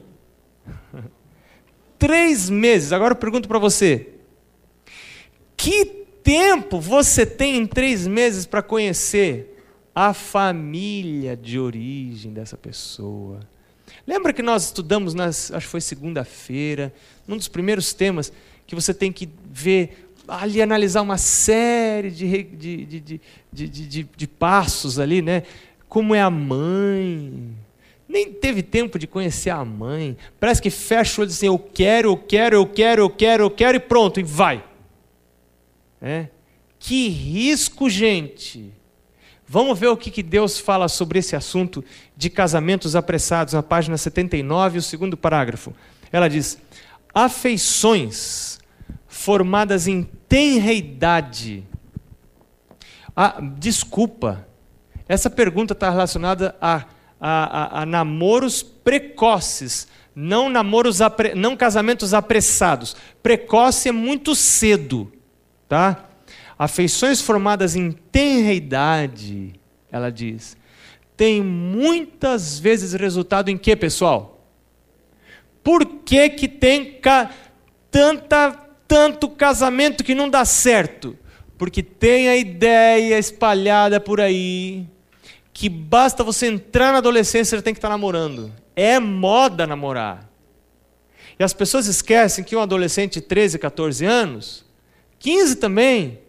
[1.99, 2.91] três meses.
[2.91, 4.07] Agora eu pergunto para você:
[5.55, 5.85] que
[6.23, 9.61] tempo você tem em três meses para conhecer
[9.93, 13.41] a família de origem dessa pessoa?
[14.07, 16.93] Lembra que nós estudamos, nas, acho que foi segunda-feira,
[17.27, 18.31] num dos primeiros temas,
[18.65, 24.27] que você tem que ver, ali analisar uma série de, de, de, de, de, de
[24.27, 25.43] passos ali, né?
[25.87, 27.55] Como é a mãe,
[28.09, 30.17] nem teve tempo de conhecer a mãe.
[30.39, 33.43] Parece que fecha o olho diz assim: eu quero, eu quero, eu quero, eu quero,
[33.43, 34.65] eu quero, e pronto, e vai.
[36.01, 36.27] É?
[36.79, 38.73] Que risco, gente.
[39.47, 41.85] Vamos ver o que, que Deus fala sobre esse assunto
[42.17, 45.71] de casamentos apressados, na página 79, o segundo parágrafo.
[46.11, 46.57] Ela diz:
[47.13, 48.59] afeições
[49.07, 51.63] formadas em tenra idade.
[53.15, 54.47] Ah, desculpa,
[55.07, 56.85] essa pergunta está relacionada a
[57.19, 62.95] a, a, a namoros precoces, não namoros apre, não casamentos apressados.
[63.21, 65.11] Precoce é muito cedo,
[65.67, 66.05] tá?
[66.57, 69.53] Afeições formadas em tenra idade,
[69.91, 70.57] ela diz,
[71.15, 74.45] tem muitas vezes resultado em quê, pessoal?
[75.63, 77.29] Por que, que tem ca...
[77.91, 78.51] tanta,
[78.87, 81.17] tanto casamento que não dá certo?
[81.57, 84.87] Porque tem a ideia espalhada por aí
[85.59, 88.49] que basta você entrar na adolescência já tem que estar namorando.
[88.77, 90.29] É moda namorar.
[91.37, 94.65] E as pessoas esquecem que um adolescente de 13, 14 anos,
[95.19, 96.21] 15 também,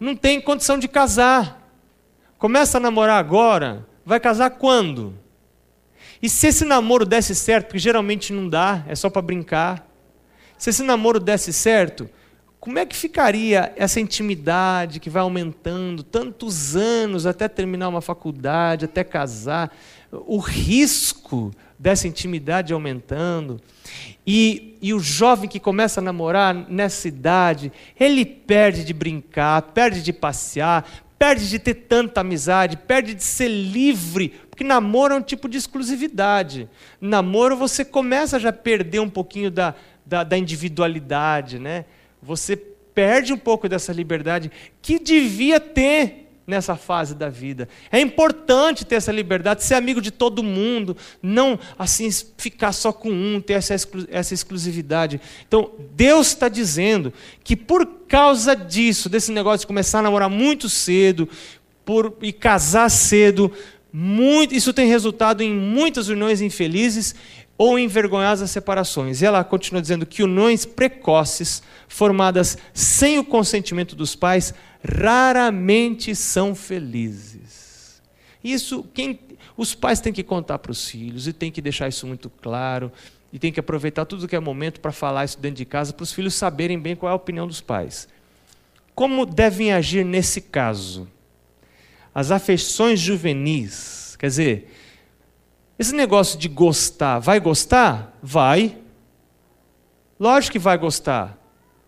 [0.00, 1.70] não tem condição de casar.
[2.38, 5.18] Começa a namorar agora, vai casar quando?
[6.22, 9.86] E se esse namoro desse certo, porque geralmente não dá, é só para brincar.
[10.56, 12.08] Se esse namoro desse certo,
[12.62, 18.84] como é que ficaria essa intimidade que vai aumentando tantos anos até terminar uma faculdade,
[18.84, 19.76] até casar?
[20.12, 23.60] O risco dessa intimidade aumentando.
[24.24, 30.00] E, e o jovem que começa a namorar nessa idade, ele perde de brincar, perde
[30.00, 30.88] de passear,
[31.18, 35.58] perde de ter tanta amizade, perde de ser livre, porque namoro é um tipo de
[35.58, 36.68] exclusividade.
[37.00, 39.74] Namoro você começa já a perder um pouquinho da,
[40.06, 41.86] da, da individualidade, né?
[42.22, 44.50] Você perde um pouco dessa liberdade
[44.80, 47.68] que devia ter nessa fase da vida.
[47.90, 53.10] É importante ter essa liberdade, ser amigo de todo mundo, não assim ficar só com
[53.10, 55.20] um, ter essa, exclu essa exclusividade.
[55.46, 57.12] Então, Deus está dizendo
[57.44, 61.28] que por causa disso, desse negócio de começar a namorar muito cedo
[61.84, 63.52] por, e casar cedo,
[63.92, 67.14] muito, isso tem resultado em muitas uniões infelizes
[67.62, 69.22] ou em vergonhosas separações.
[69.22, 74.52] E ela continua dizendo que uniões precoces, formadas sem o consentimento dos pais,
[74.84, 78.02] raramente são felizes.
[78.42, 79.16] Isso quem
[79.56, 82.90] os pais têm que contar para os filhos e têm que deixar isso muito claro
[83.32, 86.02] e tem que aproveitar tudo que é momento para falar isso dentro de casa para
[86.02, 88.08] os filhos saberem bem qual é a opinião dos pais.
[88.92, 91.08] Como devem agir nesse caso?
[92.12, 94.81] As afeições juvenis, quer dizer,
[95.82, 98.16] esse negócio de gostar, vai gostar?
[98.22, 98.78] Vai.
[100.18, 101.36] Lógico que vai gostar.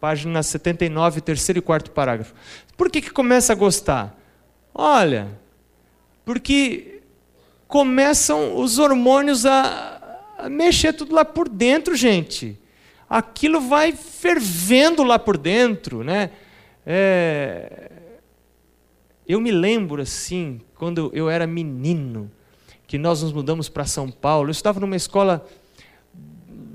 [0.00, 2.34] Página 79, terceiro e quarto parágrafo.
[2.76, 4.18] Por que, que começa a gostar?
[4.74, 5.28] Olha,
[6.24, 7.02] porque
[7.68, 12.58] começam os hormônios a, mexer tudo lá por dentro, gente.
[13.08, 16.30] Aquilo vai fervendo lá por dentro, né?
[16.84, 17.92] É...
[19.26, 22.30] Eu me lembro assim, quando eu era menino,
[22.86, 24.48] que nós nos mudamos para São Paulo.
[24.48, 25.46] Eu estava numa escola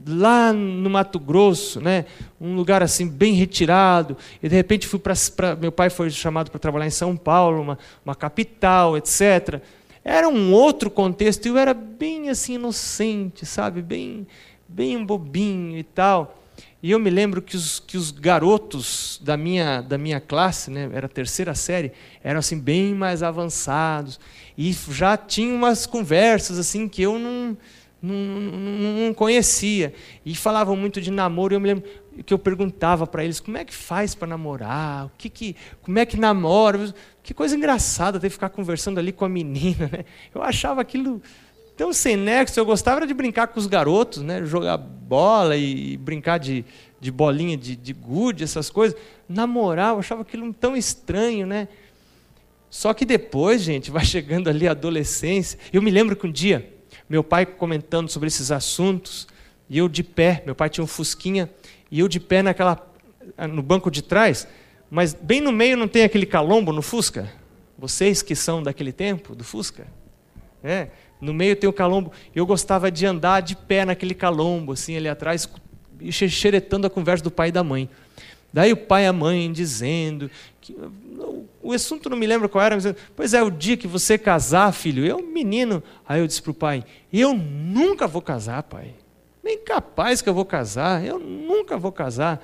[0.08, 2.06] lá no Mato Grosso, né?
[2.42, 5.16] um lugar assim bem retirado, e de repente fui para.
[5.56, 9.62] Meu pai foi chamado para trabalhar em São Paulo, uma, uma capital, etc.
[10.04, 13.82] Era um outro contexto, e eu era bem assim inocente, sabe?
[13.82, 14.26] Bem,
[14.68, 16.36] bem bobinho e tal.
[16.82, 20.90] E eu me lembro que os, que os garotos da minha, da minha classe, né,
[20.94, 21.92] era a terceira série,
[22.24, 24.20] eram assim bem mais avançados.
[24.58, 27.58] E já tinham umas conversas assim que eu não,
[28.02, 28.16] não,
[29.08, 29.94] não conhecia.
[30.26, 31.54] E falavam muito de namoro.
[31.54, 31.84] E eu me lembro
[32.26, 36.00] que eu perguntava para eles como é que faz para namorar, o que que, como
[36.00, 36.94] é que namora.
[37.22, 39.90] Que coisa engraçada ter que ficar conversando ali com a menina.
[39.92, 40.06] Né?
[40.34, 41.22] Eu achava aquilo
[41.80, 44.44] então, sem nexo, eu gostava de brincar com os garotos, né?
[44.44, 46.66] jogar bola e brincar de,
[47.00, 49.00] de bolinha de, de gude, essas coisas.
[49.30, 51.70] Namorar, eu achava aquilo tão estranho, né?
[52.70, 55.58] Só que depois, gente, vai chegando ali a adolescência.
[55.72, 56.70] Eu me lembro que um dia,
[57.08, 59.26] meu pai comentando sobre esses assuntos,
[59.70, 61.50] e eu de pé, meu pai tinha um fusquinha,
[61.90, 62.86] e eu de pé naquela,
[63.50, 64.46] no banco de trás,
[64.92, 67.32] mas bem no meio não tem aquele calombo no Fusca?
[67.78, 69.88] Vocês que são daquele tempo, do Fusca?
[70.62, 72.12] É, no meio tem o calombo.
[72.34, 75.50] Eu gostava de andar de pé naquele calombo, assim, ali atrás,
[76.12, 77.90] xeretando a conversa do pai e da mãe.
[78.52, 80.30] Daí o pai e a mãe dizendo.
[80.62, 80.76] Que,
[81.62, 84.72] o assunto não me lembro qual era, mas, pois é, o dia que você casar,
[84.72, 85.84] filho, eu, menino.
[86.08, 88.96] Aí eu disse para o pai: Eu nunca vou casar, pai.
[89.44, 92.44] Nem capaz que eu vou casar, eu nunca vou casar.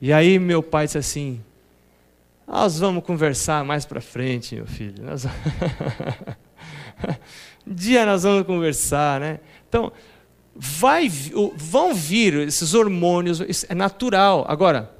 [0.00, 1.40] E aí meu pai disse assim:
[2.46, 5.02] Nós vamos conversar mais para frente, meu filho.
[5.04, 5.24] Nós...
[7.70, 9.40] dia nós vamos conversar, né?
[9.68, 9.92] Então,
[10.54, 11.08] vai,
[11.54, 14.44] vão vir esses hormônios, isso é natural.
[14.48, 14.90] Agora,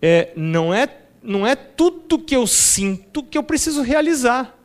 [0.00, 0.88] é, não, é,
[1.22, 4.56] não é tudo que eu sinto que eu preciso realizar,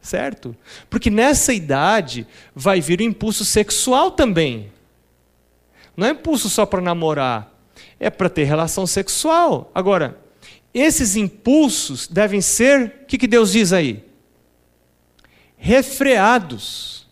[0.00, 0.56] certo?
[0.90, 4.72] Porque nessa idade vai vir o impulso sexual também.
[5.96, 7.52] Não é impulso só para namorar,
[8.00, 9.70] é para ter relação sexual.
[9.74, 10.18] Agora,
[10.72, 14.07] esses impulsos devem ser, o que, que Deus diz aí?
[15.58, 17.06] Refreados,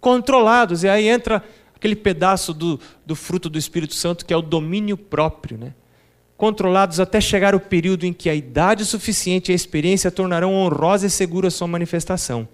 [0.00, 0.84] controlados.
[0.84, 1.42] E aí entra
[1.74, 5.74] aquele pedaço do, do fruto do Espírito Santo que é o domínio próprio, né?
[6.36, 11.08] controlados até chegar o período em que a idade suficiente e a experiência tornarão honrosa
[11.08, 12.48] e segura a sua manifestação.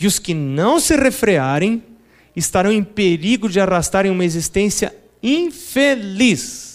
[0.00, 1.82] E os que não se refrearem
[2.36, 6.67] estarão em perigo de arrastarem uma existência infeliz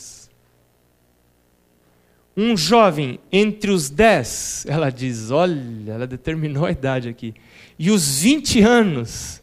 [2.36, 7.34] um jovem entre os 10, ela diz, olha, ela determinou a idade aqui,
[7.78, 9.42] e os 20 anos,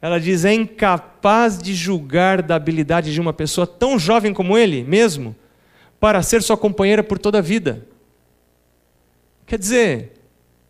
[0.00, 4.84] ela diz, é incapaz de julgar da habilidade de uma pessoa tão jovem como ele
[4.84, 5.34] mesmo,
[5.98, 7.86] para ser sua companheira por toda a vida.
[9.46, 10.12] Quer dizer,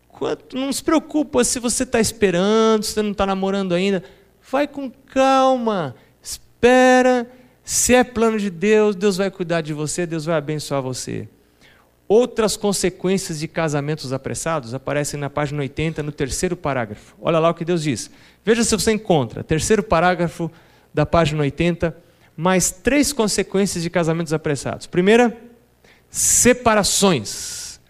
[0.09, 4.03] enquanto não se preocupa se você está esperando, se você não está namorando ainda,
[4.51, 7.31] vai com calma, espera.
[7.71, 11.29] Se é plano de Deus, Deus vai cuidar de você, Deus vai abençoar você.
[12.09, 17.15] Outras consequências de casamentos apressados aparecem na página 80, no terceiro parágrafo.
[17.23, 18.11] Olha lá o que Deus diz.
[18.45, 20.51] Veja se você encontra, terceiro parágrafo
[20.93, 21.97] da página 80,
[22.37, 24.89] mais três consequências de casamentos apressados.
[24.89, 25.41] Primeira,
[26.11, 27.81] separações.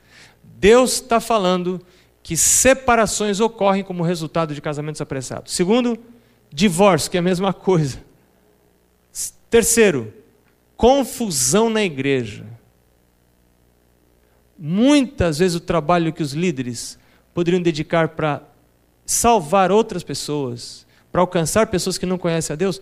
[0.58, 1.80] Deus está falando
[2.22, 5.54] que separações ocorrem como resultado de casamentos apressados.
[5.54, 5.98] Segundo,
[6.52, 8.09] divórcio, que é a mesma coisa.
[9.50, 10.14] Terceiro,
[10.76, 12.46] confusão na igreja.
[14.56, 16.98] Muitas vezes o trabalho que os líderes
[17.34, 18.42] poderiam dedicar para
[19.04, 22.80] salvar outras pessoas, para alcançar pessoas que não conhecem a Deus,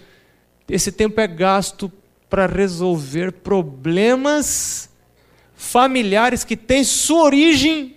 [0.69, 1.91] esse tempo é gasto
[2.29, 4.91] para resolver problemas
[5.55, 7.97] familiares que têm sua origem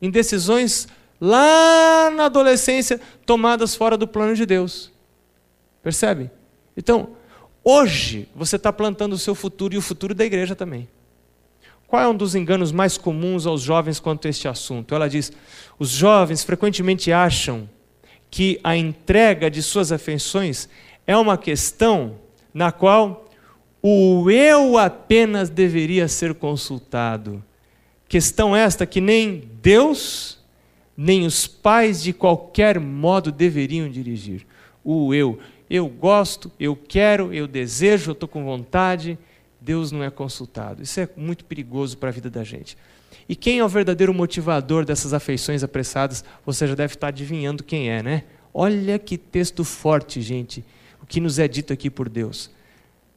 [0.00, 0.88] em decisões
[1.20, 4.90] lá na adolescência tomadas fora do plano de Deus.
[5.82, 6.30] Percebe?
[6.76, 7.10] Então,
[7.64, 10.88] hoje você está plantando o seu futuro e o futuro da igreja também.
[11.86, 14.94] Qual é um dos enganos mais comuns aos jovens quanto a este assunto?
[14.94, 15.30] Ela diz:
[15.78, 17.68] os jovens frequentemente acham
[18.30, 20.70] que a entrega de suas afeições
[21.06, 22.16] é uma questão
[22.54, 23.28] na qual
[23.82, 27.44] o eu apenas deveria ser consultado.
[28.08, 30.38] Questão esta que nem Deus,
[30.96, 34.46] nem os pais de qualquer modo deveriam dirigir.
[34.84, 35.38] O eu.
[35.72, 39.18] Eu gosto, eu quero, eu desejo, eu estou com vontade
[39.62, 40.82] Deus não é consultado.
[40.82, 42.76] Isso é muito perigoso para a vida da gente.
[43.28, 46.24] E quem é o verdadeiro motivador dessas afeições apressadas?
[46.44, 48.24] Você já deve estar adivinhando quem é, né?
[48.52, 50.64] Olha que texto forte, gente,
[51.00, 52.50] o que nos é dito aqui por Deus.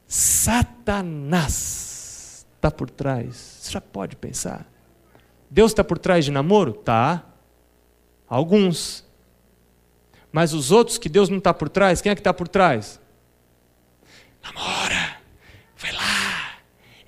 [0.06, 1.56] Satanás
[2.54, 3.34] está por trás.
[3.60, 4.70] Você já pode pensar.
[5.50, 6.72] Deus está por trás de namoro?
[6.72, 7.26] Tá.
[8.28, 9.04] Alguns.
[10.32, 13.00] Mas os outros que Deus não está por trás, quem é que está por trás?
[14.42, 15.16] Namora.
[15.78, 16.36] Vai lá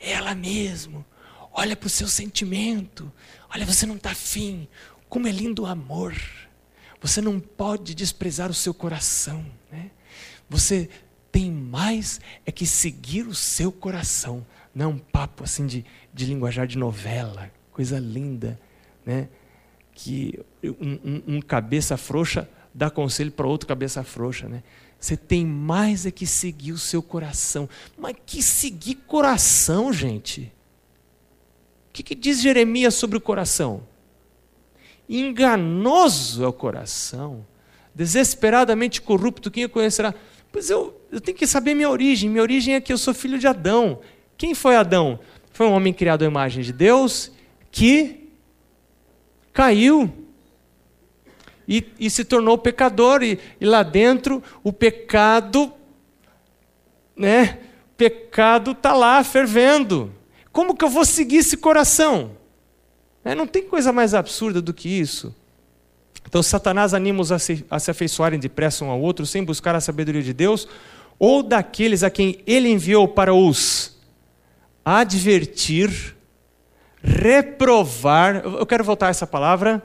[0.08, 1.04] ela mesmo.
[1.52, 3.10] Olha para o seu sentimento.
[3.52, 4.68] Olha, você não está afim.
[5.08, 6.14] Como é lindo o amor.
[7.00, 9.44] Você não pode desprezar o seu coração.
[9.70, 9.90] Né?
[10.48, 10.88] Você
[11.30, 14.46] tem mais é que seguir o seu coração.
[14.74, 17.50] Não é um papo assim de, de linguajar de novela.
[17.72, 18.58] Coisa linda.
[19.04, 19.28] Né?
[19.92, 22.48] Que um, um, um cabeça frouxa
[22.78, 24.48] dá conselho para outro cabeça frouxa.
[24.48, 24.62] Né?
[25.00, 27.68] Você tem mais é que seguir o seu coração.
[27.98, 30.52] Mas que seguir coração, gente?
[31.90, 33.82] O que, que diz Jeremias sobre o coração?
[35.08, 37.44] Enganoso é o coração,
[37.94, 40.14] desesperadamente corrupto, quem o conhecerá?
[40.52, 42.30] Pois eu, eu tenho que saber minha origem.
[42.30, 44.00] Minha origem é que eu sou filho de Adão.
[44.36, 45.18] Quem foi Adão?
[45.50, 47.32] Foi um homem criado à imagem de Deus
[47.72, 48.28] que
[49.52, 50.27] caiu
[51.68, 55.70] e, e se tornou pecador, e, e lá dentro o pecado,
[57.14, 57.58] né?
[57.98, 60.14] pecado está lá fervendo.
[60.50, 62.30] Como que eu vou seguir esse coração?
[63.24, 65.34] É, não tem coisa mais absurda do que isso.
[66.26, 69.80] Então, Satanás anima-os a se, a se afeiçoarem depressa um ao outro, sem buscar a
[69.80, 70.68] sabedoria de Deus,
[71.18, 73.98] ou daqueles a quem ele enviou para os
[74.84, 76.16] advertir,
[77.02, 78.36] reprovar.
[78.36, 79.82] Eu quero voltar a essa palavra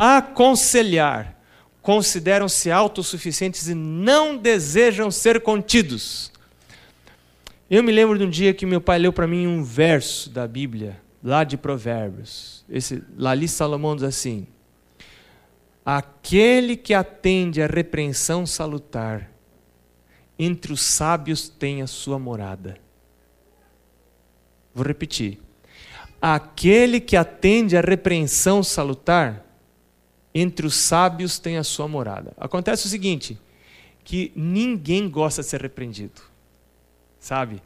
[0.00, 1.38] aconselhar,
[1.82, 6.32] consideram-se autossuficientes e não desejam ser contidos.
[7.68, 10.48] Eu me lembro de um dia que meu pai leu para mim um verso da
[10.48, 12.64] Bíblia, lá de Provérbios.
[12.66, 14.46] Esse, Lali Salomão diz assim:
[15.84, 19.30] Aquele que atende à repreensão salutar,
[20.38, 22.78] entre os sábios tem a sua morada.
[24.74, 25.38] Vou repetir.
[26.22, 29.49] Aquele que atende à repreensão salutar,
[30.34, 32.32] entre os sábios tem a sua morada.
[32.36, 33.38] Acontece o seguinte,
[34.04, 36.22] que ninguém gosta de ser repreendido.
[37.18, 37.62] Sabe?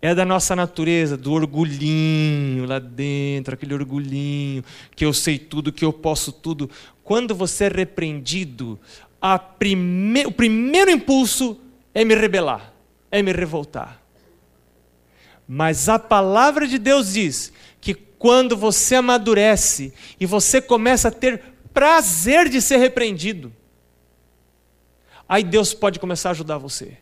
[0.00, 4.62] É da nossa natureza, do orgulhinho lá dentro, aquele orgulhinho,
[4.94, 6.70] que eu sei tudo, que eu posso tudo.
[7.02, 8.78] Quando você é repreendido,
[9.58, 10.26] prime...
[10.26, 11.58] o primeiro impulso
[11.94, 12.72] é me rebelar,
[13.10, 14.00] é me revoltar.
[15.48, 21.42] Mas a palavra de Deus diz que quando você amadurece e você começa a ter
[21.76, 23.52] prazer de ser repreendido.
[25.28, 26.96] Aí Deus pode começar a ajudar você.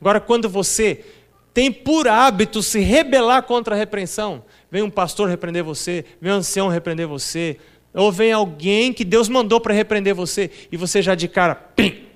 [0.00, 1.04] Agora, quando você
[1.52, 6.36] tem por hábito se rebelar contra a repreensão, vem um pastor repreender você, vem um
[6.36, 7.58] ancião repreender você,
[7.92, 12.06] ou vem alguém que Deus mandou para repreender você, e você já de cara, pim,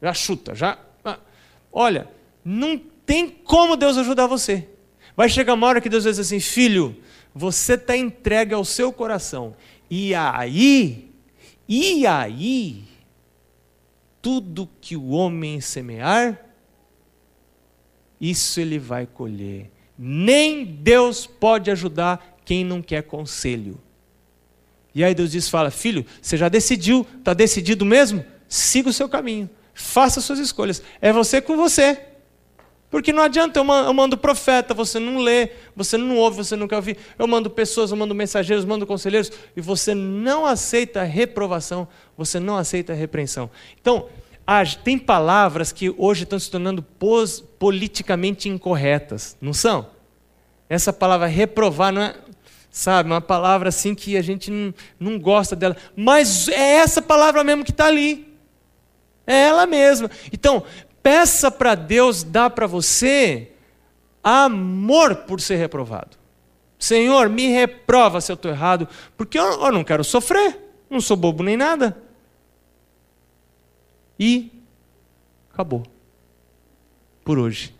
[0.00, 0.78] já chuta, já.
[1.04, 1.18] Ah,
[1.72, 2.08] olha,
[2.44, 4.68] não tem como Deus ajudar você.
[5.16, 6.96] Vai chegar uma hora que Deus dizer assim: filho,
[7.38, 9.54] você está entregue ao seu coração.
[9.88, 11.12] E aí,
[11.68, 12.82] e aí,
[14.20, 16.44] tudo que o homem semear,
[18.20, 19.70] isso ele vai colher.
[19.96, 23.80] Nem Deus pode ajudar quem não quer conselho.
[24.92, 28.24] E aí Deus diz: fala, filho, você já decidiu, está decidido mesmo?
[28.48, 30.82] Siga o seu caminho, faça suas escolhas.
[31.00, 32.07] É você com você.
[32.90, 36.76] Porque não adianta, eu mando profeta, você não lê, você não ouve, você não quer
[36.76, 36.96] ouvir.
[37.18, 41.86] Eu mando pessoas, eu mando mensageiros, eu mando conselheiros, e você não aceita a reprovação,
[42.16, 43.50] você não aceita a repreensão.
[43.78, 44.06] Então,
[44.82, 46.82] tem palavras que hoje estão se tornando
[47.58, 49.90] politicamente incorretas, não são?
[50.66, 52.14] Essa palavra reprovar não é,
[52.70, 57.44] sabe, uma palavra assim que a gente não, não gosta dela, mas é essa palavra
[57.44, 58.26] mesmo que está ali.
[59.26, 60.10] É ela mesma.
[60.32, 60.64] Então,
[61.08, 63.52] peça para Deus dar para você
[64.22, 66.18] amor por ser reprovado.
[66.78, 68.86] Senhor, me reprova se eu estou errado,
[69.16, 70.58] porque eu, eu não quero sofrer,
[70.90, 71.96] não sou bobo nem nada.
[74.20, 74.52] E
[75.50, 75.82] acabou.
[77.24, 77.74] Por hoje.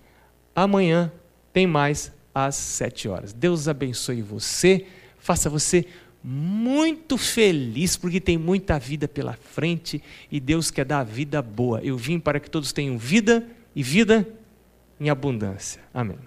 [0.57, 1.13] Amanhã
[1.53, 3.35] tem mais às sete horas.
[3.35, 4.87] Deus abençoe você,
[5.19, 5.87] faça você
[6.23, 11.81] muito feliz, porque tem muita vida pela frente e Deus quer dar vida boa.
[11.83, 14.29] Eu vim para que todos tenham vida e vida
[15.01, 15.81] em abundância.
[15.95, 16.19] Amém.